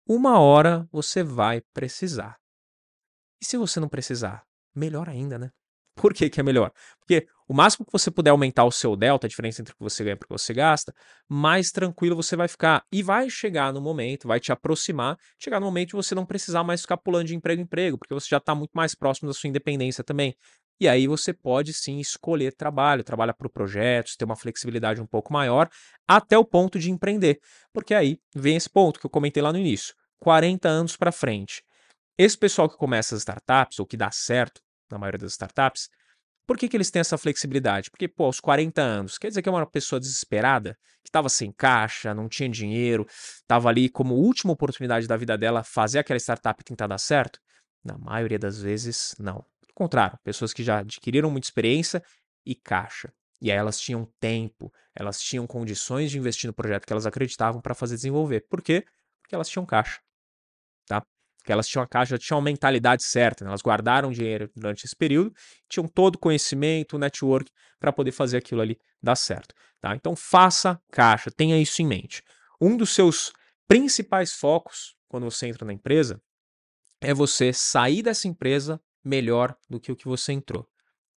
Uma 0.06 0.38
hora 0.38 0.86
você 0.92 1.22
vai 1.22 1.62
precisar. 1.72 2.36
E 3.40 3.44
se 3.44 3.56
você 3.56 3.80
não 3.80 3.88
precisar? 3.88 4.44
Melhor 4.74 5.08
ainda, 5.08 5.38
né? 5.38 5.50
Por 5.94 6.12
que, 6.12 6.28
que 6.28 6.38
é 6.38 6.42
melhor? 6.42 6.70
Porque 7.00 7.26
o 7.48 7.54
máximo 7.54 7.86
que 7.86 7.92
você 7.92 8.10
puder 8.10 8.30
aumentar 8.30 8.64
o 8.64 8.72
seu 8.72 8.96
delta, 8.96 9.26
a 9.26 9.30
diferença 9.30 9.60
entre 9.60 9.72
o 9.72 9.76
que 9.76 9.82
você 9.82 10.02
ganha 10.02 10.14
e 10.14 10.16
o 10.16 10.18
que 10.18 10.26
você 10.28 10.52
gasta, 10.52 10.92
mais 11.28 11.70
tranquilo 11.70 12.16
você 12.16 12.34
vai 12.34 12.48
ficar. 12.48 12.84
E 12.90 13.02
vai 13.02 13.30
chegar 13.30 13.72
no 13.72 13.80
momento, 13.80 14.26
vai 14.26 14.40
te 14.40 14.50
aproximar, 14.50 15.16
chegar 15.38 15.60
no 15.60 15.66
momento 15.66 15.90
de 15.90 15.94
você 15.94 16.14
não 16.14 16.26
precisar 16.26 16.64
mais 16.64 16.80
ficar 16.80 16.96
pulando 16.96 17.26
de 17.26 17.36
emprego 17.36 17.60
em 17.60 17.64
emprego, 17.64 17.98
porque 17.98 18.14
você 18.14 18.28
já 18.28 18.38
está 18.38 18.54
muito 18.54 18.72
mais 18.74 18.94
próximo 18.94 19.28
da 19.28 19.34
sua 19.34 19.48
independência 19.48 20.02
também. 20.02 20.34
E 20.78 20.88
aí 20.88 21.06
você 21.06 21.32
pode 21.32 21.72
sim 21.72 21.98
escolher 22.00 22.52
trabalho, 22.52 23.02
trabalhar 23.02 23.32
por 23.32 23.48
projetos, 23.48 24.16
ter 24.16 24.24
uma 24.24 24.36
flexibilidade 24.36 25.00
um 25.00 25.06
pouco 25.06 25.32
maior, 25.32 25.70
até 26.06 26.36
o 26.36 26.44
ponto 26.44 26.78
de 26.78 26.90
empreender. 26.90 27.40
Porque 27.72 27.94
aí 27.94 28.18
vem 28.34 28.56
esse 28.56 28.68
ponto 28.68 29.00
que 29.00 29.06
eu 29.06 29.10
comentei 29.10 29.42
lá 29.42 29.52
no 29.52 29.58
início: 29.58 29.94
40 30.20 30.68
anos 30.68 30.96
para 30.96 31.12
frente. 31.12 31.62
Esse 32.18 32.36
pessoal 32.36 32.68
que 32.68 32.76
começa 32.76 33.14
as 33.14 33.22
startups, 33.22 33.78
ou 33.78 33.86
que 33.86 33.96
dá 33.96 34.10
certo, 34.10 34.60
na 34.90 34.98
maioria 34.98 35.18
das 35.18 35.32
startups. 35.32 35.88
Por 36.46 36.56
que, 36.56 36.68
que 36.68 36.76
eles 36.76 36.90
têm 36.90 37.00
essa 37.00 37.18
flexibilidade? 37.18 37.90
Porque, 37.90 38.06
pô, 38.06 38.24
aos 38.24 38.38
40 38.38 38.80
anos, 38.80 39.18
quer 39.18 39.28
dizer 39.28 39.42
que 39.42 39.48
é 39.48 39.52
uma 39.52 39.66
pessoa 39.66 39.98
desesperada, 39.98 40.78
que 41.02 41.08
estava 41.08 41.28
sem 41.28 41.50
caixa, 41.50 42.14
não 42.14 42.28
tinha 42.28 42.48
dinheiro, 42.48 43.06
estava 43.08 43.68
ali 43.68 43.88
como 43.88 44.14
última 44.14 44.52
oportunidade 44.52 45.06
da 45.08 45.16
vida 45.16 45.36
dela 45.36 45.64
fazer 45.64 45.98
aquela 45.98 46.18
startup 46.18 46.62
tentar 46.64 46.86
dar 46.86 46.98
certo? 46.98 47.40
Na 47.84 47.98
maioria 47.98 48.38
das 48.38 48.60
vezes, 48.60 49.14
não. 49.18 49.44
Pelo 49.60 49.74
contrário, 49.74 50.18
pessoas 50.22 50.52
que 50.52 50.62
já 50.62 50.78
adquiriram 50.78 51.30
muita 51.30 51.46
experiência 51.46 52.02
e 52.44 52.54
caixa. 52.54 53.12
E 53.40 53.50
aí 53.50 53.58
elas 53.58 53.78
tinham 53.78 54.10
tempo, 54.18 54.72
elas 54.94 55.20
tinham 55.20 55.46
condições 55.46 56.10
de 56.10 56.18
investir 56.18 56.48
no 56.48 56.54
projeto 56.54 56.86
que 56.86 56.92
elas 56.92 57.06
acreditavam 57.06 57.60
para 57.60 57.74
fazer 57.74 57.96
desenvolver. 57.96 58.46
Por 58.48 58.62
quê? 58.62 58.84
Porque 59.20 59.34
elas 59.34 59.48
tinham 59.48 59.66
caixa. 59.66 60.00
Tá? 60.86 61.02
Que 61.46 61.52
elas 61.52 61.68
tinham 61.68 61.84
a 61.84 61.86
caixa, 61.86 62.18
tinham 62.18 62.40
a 62.40 62.42
mentalidade 62.42 63.04
certa, 63.04 63.44
né? 63.44 63.50
elas 63.50 63.62
guardaram 63.62 64.10
dinheiro 64.10 64.50
durante 64.56 64.84
esse 64.84 64.96
período, 64.96 65.32
tinham 65.68 65.86
todo 65.86 66.16
o 66.16 66.18
conhecimento, 66.18 66.96
o 66.96 66.98
network 66.98 67.48
para 67.78 67.92
poder 67.92 68.10
fazer 68.10 68.36
aquilo 68.36 68.60
ali 68.60 68.76
dar 69.00 69.14
certo. 69.14 69.54
Tá? 69.80 69.94
Então 69.94 70.16
faça 70.16 70.80
caixa, 70.90 71.30
tenha 71.30 71.56
isso 71.56 71.80
em 71.80 71.86
mente. 71.86 72.20
um 72.60 72.76
dos 72.76 72.90
seus 72.90 73.32
principais 73.68 74.32
focos 74.32 74.96
quando 75.08 75.24
você 75.24 75.46
entra 75.46 75.64
na 75.64 75.72
empresa 75.72 76.20
é 77.00 77.14
você 77.14 77.52
sair 77.52 78.02
dessa 78.02 78.26
empresa 78.26 78.80
melhor 79.04 79.56
do 79.70 79.78
que 79.78 79.92
o 79.92 79.96
que 79.96 80.08
você 80.08 80.32
entrou. 80.32 80.66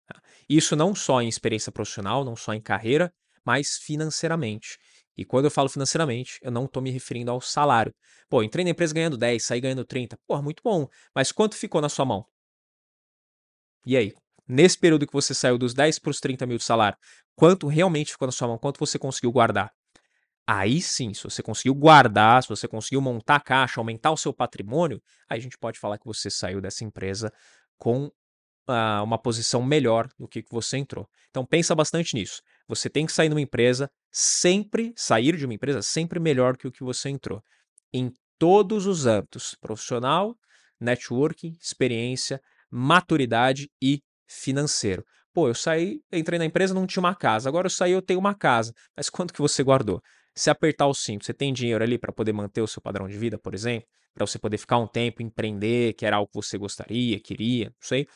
Tá? 0.06 0.22
Isso 0.48 0.76
não 0.76 0.94
só 0.94 1.24
em 1.24 1.28
experiência 1.28 1.72
profissional, 1.72 2.24
não 2.24 2.36
só 2.36 2.54
em 2.54 2.62
carreira, 2.62 3.12
mas 3.44 3.78
financeiramente. 3.78 4.78
E 5.20 5.26
quando 5.26 5.44
eu 5.44 5.52
falo 5.52 5.68
financeiramente, 5.68 6.40
eu 6.42 6.50
não 6.50 6.64
estou 6.64 6.82
me 6.82 6.90
referindo 6.90 7.30
ao 7.30 7.42
salário. 7.42 7.94
Pô, 8.30 8.42
entrei 8.42 8.64
na 8.64 8.72
empresa 8.72 8.94
ganhando 8.94 9.18
10, 9.18 9.44
saí 9.44 9.60
ganhando 9.60 9.84
30. 9.84 10.18
Pô, 10.26 10.42
muito 10.42 10.64
bom. 10.64 10.88
Mas 11.14 11.30
quanto 11.30 11.58
ficou 11.58 11.82
na 11.82 11.90
sua 11.90 12.06
mão? 12.06 12.26
E 13.86 13.98
aí? 13.98 14.14
Nesse 14.48 14.78
período 14.78 15.06
que 15.06 15.12
você 15.12 15.34
saiu 15.34 15.58
dos 15.58 15.74
10 15.74 16.00
para 16.00 16.10
os 16.10 16.22
30 16.22 16.46
mil 16.46 16.58
de 16.58 16.64
salário, 16.64 16.98
quanto 17.36 17.68
realmente 17.68 18.14
ficou 18.14 18.28
na 18.28 18.32
sua 18.32 18.48
mão? 18.48 18.58
Quanto 18.58 18.80
você 18.80 18.98
conseguiu 18.98 19.30
guardar? 19.30 19.74
Aí 20.48 20.82
sim, 20.82 21.14
se 21.14 21.22
você 21.22 21.44
conseguiu 21.44 21.76
guardar, 21.76 22.42
se 22.42 22.48
você 22.48 22.66
conseguiu 22.66 23.02
montar 23.02 23.36
a 23.36 23.40
caixa, 23.42 23.82
aumentar 23.82 24.12
o 24.12 24.18
seu 24.18 24.34
patrimônio, 24.34 25.02
aí 25.30 25.38
a 25.38 25.42
gente 25.42 25.58
pode 25.58 25.78
falar 25.78 25.98
que 25.98 26.06
você 26.06 26.30
saiu 26.30 26.62
dessa 26.62 26.86
empresa 26.86 27.30
com 27.78 28.06
uh, 28.06 29.04
uma 29.04 29.18
posição 29.18 29.62
melhor 29.62 30.08
do 30.18 30.30
que 30.30 30.46
você 30.50 30.78
entrou. 30.78 31.10
Então 31.30 31.46
pensa 31.46 31.76
bastante 31.76 32.16
nisso. 32.16 32.42
Você 32.70 32.90
tem 32.90 33.06
que 33.06 33.12
sair 33.12 33.28
de 33.28 33.36
uma 33.36 33.42
empresa 33.42 33.92
sempre, 34.12 34.94
sair 34.96 35.36
de 35.36 35.46
uma 35.46 35.54
empresa 35.54 35.82
sempre 35.82 36.20
melhor 36.20 36.58
que 36.58 36.68
o 36.68 36.72
que 36.72 36.84
você 36.84 37.10
entrou. 37.10 37.42
Em 37.94 38.12
todos 38.38 38.86
os 38.86 39.06
âmbitos, 39.06 39.56
profissional, 39.60 40.36
networking, 40.80 41.56
experiência, 41.62 42.42
maturidade 42.72 43.70
e 43.82 44.02
financeiro. 44.28 45.04
Pô, 45.34 45.48
eu 45.48 45.54
saí, 45.54 46.02
entrei 46.12 46.40
na 46.40 46.46
empresa, 46.46 46.74
não 46.74 46.88
tinha 46.88 47.02
uma 47.02 47.16
casa. 47.16 47.50
Agora 47.50 47.68
eu 47.68 47.72
saí, 47.72 47.92
eu 47.92 48.02
tenho 48.02 48.20
uma 48.20 48.34
casa. 48.34 48.74
Mas 48.96 49.10
quanto 49.10 49.34
que 49.34 49.42
você 49.42 49.64
guardou? 49.64 50.02
Se 50.36 50.50
apertar 50.50 50.88
o 50.88 50.94
cinto, 50.94 51.26
você 51.26 51.34
tem 51.34 51.54
dinheiro 51.54 51.84
ali 51.84 51.98
para 51.98 52.12
poder 52.12 52.34
manter 52.34 52.62
o 52.62 52.68
seu 52.68 52.82
padrão 52.82 53.08
de 53.08 53.18
vida, 53.18 53.38
por 53.38 53.54
exemplo? 53.54 53.88
Para 54.14 54.26
você 54.26 54.40
poder 54.40 54.58
ficar 54.58 54.78
um 54.78 54.88
tempo, 54.88 55.22
empreender, 55.22 55.94
que 55.94 56.06
era 56.06 56.16
algo 56.16 56.28
que 56.28 56.36
você 56.36 56.58
gostaria, 56.58 57.20
queria, 57.20 57.66
não 57.66 57.74
sei. 57.82 58.08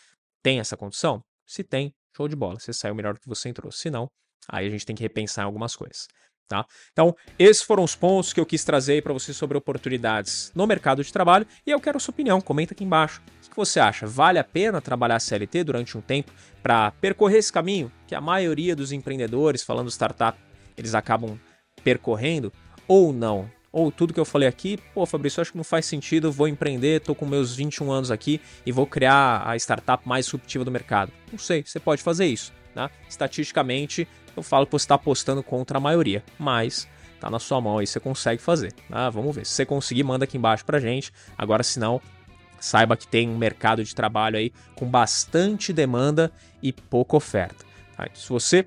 Tem 0.41 0.59
essa 0.59 0.75
condição? 0.75 1.23
Se 1.45 1.63
tem, 1.63 1.93
show 2.15 2.27
de 2.27 2.35
bola. 2.35 2.59
Você 2.59 2.73
saiu 2.73 2.95
melhor 2.95 3.13
do 3.13 3.19
que 3.19 3.27
você 3.27 3.49
entrou. 3.49 3.71
Se 3.71 3.89
não, 3.89 4.09
aí 4.49 4.67
a 4.67 4.69
gente 4.69 4.85
tem 4.85 4.95
que 4.95 5.03
repensar 5.03 5.45
algumas 5.45 5.75
coisas. 5.75 6.07
Tá? 6.47 6.65
Então, 6.91 7.15
esses 7.39 7.63
foram 7.63 7.83
os 7.83 7.95
pontos 7.95 8.33
que 8.33 8.39
eu 8.39 8.45
quis 8.45 8.63
trazer 8.63 9.01
para 9.01 9.13
você 9.13 9.33
sobre 9.33 9.57
oportunidades 9.57 10.51
no 10.53 10.67
mercado 10.67 11.03
de 11.03 11.11
trabalho 11.11 11.47
e 11.65 11.71
eu 11.71 11.79
quero 11.79 11.99
sua 11.99 12.11
opinião. 12.11 12.41
Comenta 12.41 12.73
aqui 12.73 12.83
embaixo. 12.83 13.21
O 13.45 13.49
que 13.49 13.55
você 13.55 13.79
acha? 13.79 14.05
Vale 14.05 14.39
a 14.39 14.43
pena 14.43 14.81
trabalhar 14.81 15.19
CLT 15.19 15.63
durante 15.63 15.97
um 15.97 16.01
tempo 16.01 16.31
para 16.61 16.91
percorrer 16.91 17.37
esse 17.37 17.51
caminho 17.51 17.91
que 18.05 18.13
a 18.13 18.21
maioria 18.21 18.75
dos 18.75 18.91
empreendedores, 18.91 19.63
falando 19.63 19.89
startup, 19.89 20.37
eles 20.77 20.93
acabam 20.93 21.39
percorrendo 21.83 22.51
ou 22.87 23.13
não? 23.13 23.49
Ou 23.71 23.91
tudo 23.91 24.13
que 24.13 24.19
eu 24.19 24.25
falei 24.25 24.47
aqui, 24.47 24.77
pô, 24.93 25.05
Fabrício, 25.05 25.41
acho 25.41 25.51
que 25.51 25.57
não 25.57 25.63
faz 25.63 25.87
sentido, 25.87 26.31
vou 26.31 26.47
empreender, 26.47 27.01
tô 27.01 27.15
com 27.15 27.25
meus 27.25 27.55
21 27.55 27.91
anos 27.91 28.11
aqui 28.11 28.39
e 28.63 28.71
vou 28.71 28.85
criar 28.85 29.41
a 29.47 29.55
startup 29.55 30.07
mais 30.07 30.25
disruptiva 30.25 30.63
do 30.63 30.69
mercado. 30.69 31.11
Não 31.31 31.39
sei, 31.39 31.63
você 31.63 31.79
pode 31.79 32.03
fazer 32.03 32.27
isso. 32.27 32.53
Né? 32.75 32.89
Estatisticamente, 33.09 34.07
eu 34.35 34.43
falo 34.43 34.65
que 34.65 34.71
você 34.71 34.83
está 34.83 34.95
apostando 34.95 35.43
contra 35.43 35.77
a 35.77 35.81
maioria, 35.81 36.23
mas 36.37 36.87
tá 37.19 37.29
na 37.29 37.39
sua 37.39 37.61
mão 37.61 37.77
aí, 37.77 37.87
você 37.87 37.99
consegue 37.99 38.41
fazer. 38.41 38.73
Né? 38.89 39.09
Vamos 39.11 39.35
ver. 39.35 39.45
Se 39.45 39.53
você 39.53 39.65
conseguir, 39.65 40.03
manda 40.03 40.25
aqui 40.25 40.37
embaixo 40.37 40.65
pra 40.65 40.79
gente. 40.79 41.11
Agora, 41.37 41.63
se 41.63 41.79
não, 41.79 42.01
saiba 42.59 42.97
que 42.97 43.07
tem 43.07 43.29
um 43.29 43.37
mercado 43.37 43.83
de 43.83 43.93
trabalho 43.93 44.37
aí 44.37 44.51
com 44.75 44.85
bastante 44.85 45.71
demanda 45.71 46.31
e 46.61 46.71
pouca 46.71 47.15
oferta. 47.15 47.65
Tá? 47.95 48.07
Se 48.13 48.29
você 48.29 48.65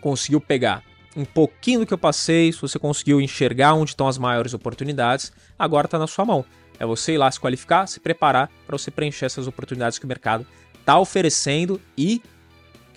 conseguiu 0.00 0.40
pegar 0.40 0.82
um 1.16 1.24
pouquinho 1.24 1.80
do 1.80 1.86
que 1.86 1.92
eu 1.92 1.98
passei, 1.98 2.52
se 2.52 2.60
você 2.60 2.78
conseguiu 2.78 3.20
enxergar 3.20 3.74
onde 3.74 3.90
estão 3.90 4.08
as 4.08 4.16
maiores 4.16 4.54
oportunidades, 4.54 5.32
agora 5.58 5.86
está 5.86 5.98
na 5.98 6.06
sua 6.06 6.24
mão. 6.24 6.44
É 6.78 6.86
você 6.86 7.12
ir 7.12 7.18
lá 7.18 7.30
se 7.30 7.38
qualificar, 7.38 7.86
se 7.86 8.00
preparar 8.00 8.50
para 8.66 8.78
você 8.78 8.90
preencher 8.90 9.26
essas 9.26 9.46
oportunidades 9.46 9.98
que 9.98 10.04
o 10.04 10.08
mercado 10.08 10.46
está 10.78 10.98
oferecendo 10.98 11.80
e 11.96 12.22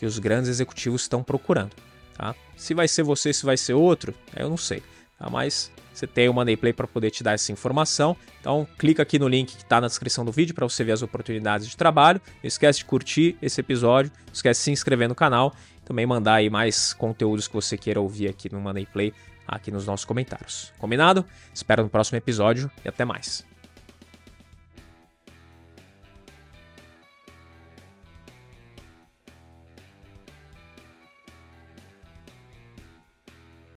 que 0.03 0.07
os 0.07 0.19
grandes 0.19 0.49
executivos 0.49 1.03
estão 1.03 1.23
procurando. 1.23 1.71
Tá? 2.17 2.35
Se 2.57 2.73
vai 2.73 2.89
ser 2.89 3.03
você, 3.03 3.31
se 3.31 3.45
vai 3.45 3.55
ser 3.55 3.73
outro, 3.73 4.13
eu 4.35 4.49
não 4.49 4.57
sei. 4.57 4.83
Tá? 5.17 5.29
Mas 5.29 5.71
você 5.93 6.05
tem 6.05 6.27
o 6.27 6.33
Money 6.33 6.57
Play 6.57 6.73
para 6.73 6.85
poder 6.85 7.09
te 7.09 7.23
dar 7.23 7.31
essa 7.31 7.53
informação. 7.53 8.17
Então, 8.41 8.67
clica 8.77 9.01
aqui 9.01 9.17
no 9.17 9.29
link 9.29 9.55
que 9.55 9.63
está 9.63 9.79
na 9.79 9.87
descrição 9.87 10.25
do 10.25 10.31
vídeo 10.31 10.53
para 10.53 10.67
você 10.67 10.83
ver 10.83 10.91
as 10.91 11.01
oportunidades 11.01 11.69
de 11.69 11.77
trabalho. 11.77 12.19
Não 12.43 12.47
esquece 12.47 12.79
de 12.79 12.85
curtir 12.85 13.37
esse 13.41 13.61
episódio, 13.61 14.11
não 14.27 14.33
esquece 14.33 14.59
de 14.59 14.63
se 14.65 14.71
inscrever 14.71 15.07
no 15.07 15.15
canal 15.15 15.55
também 15.85 16.05
mandar 16.05 16.35
aí 16.35 16.49
mais 16.49 16.93
conteúdos 16.93 17.47
que 17.47 17.53
você 17.53 17.77
queira 17.77 17.99
ouvir 17.99 18.29
aqui 18.29 18.51
no 18.51 18.59
Money 18.59 18.85
Play, 18.85 19.13
aqui 19.47 19.71
nos 19.71 19.85
nossos 19.85 20.05
comentários. 20.05 20.71
Combinado? 20.79 21.25
Espero 21.53 21.83
no 21.83 21.89
próximo 21.89 22.17
episódio 22.17 22.71
e 22.83 22.87
até 22.87 23.05
mais. 23.05 23.52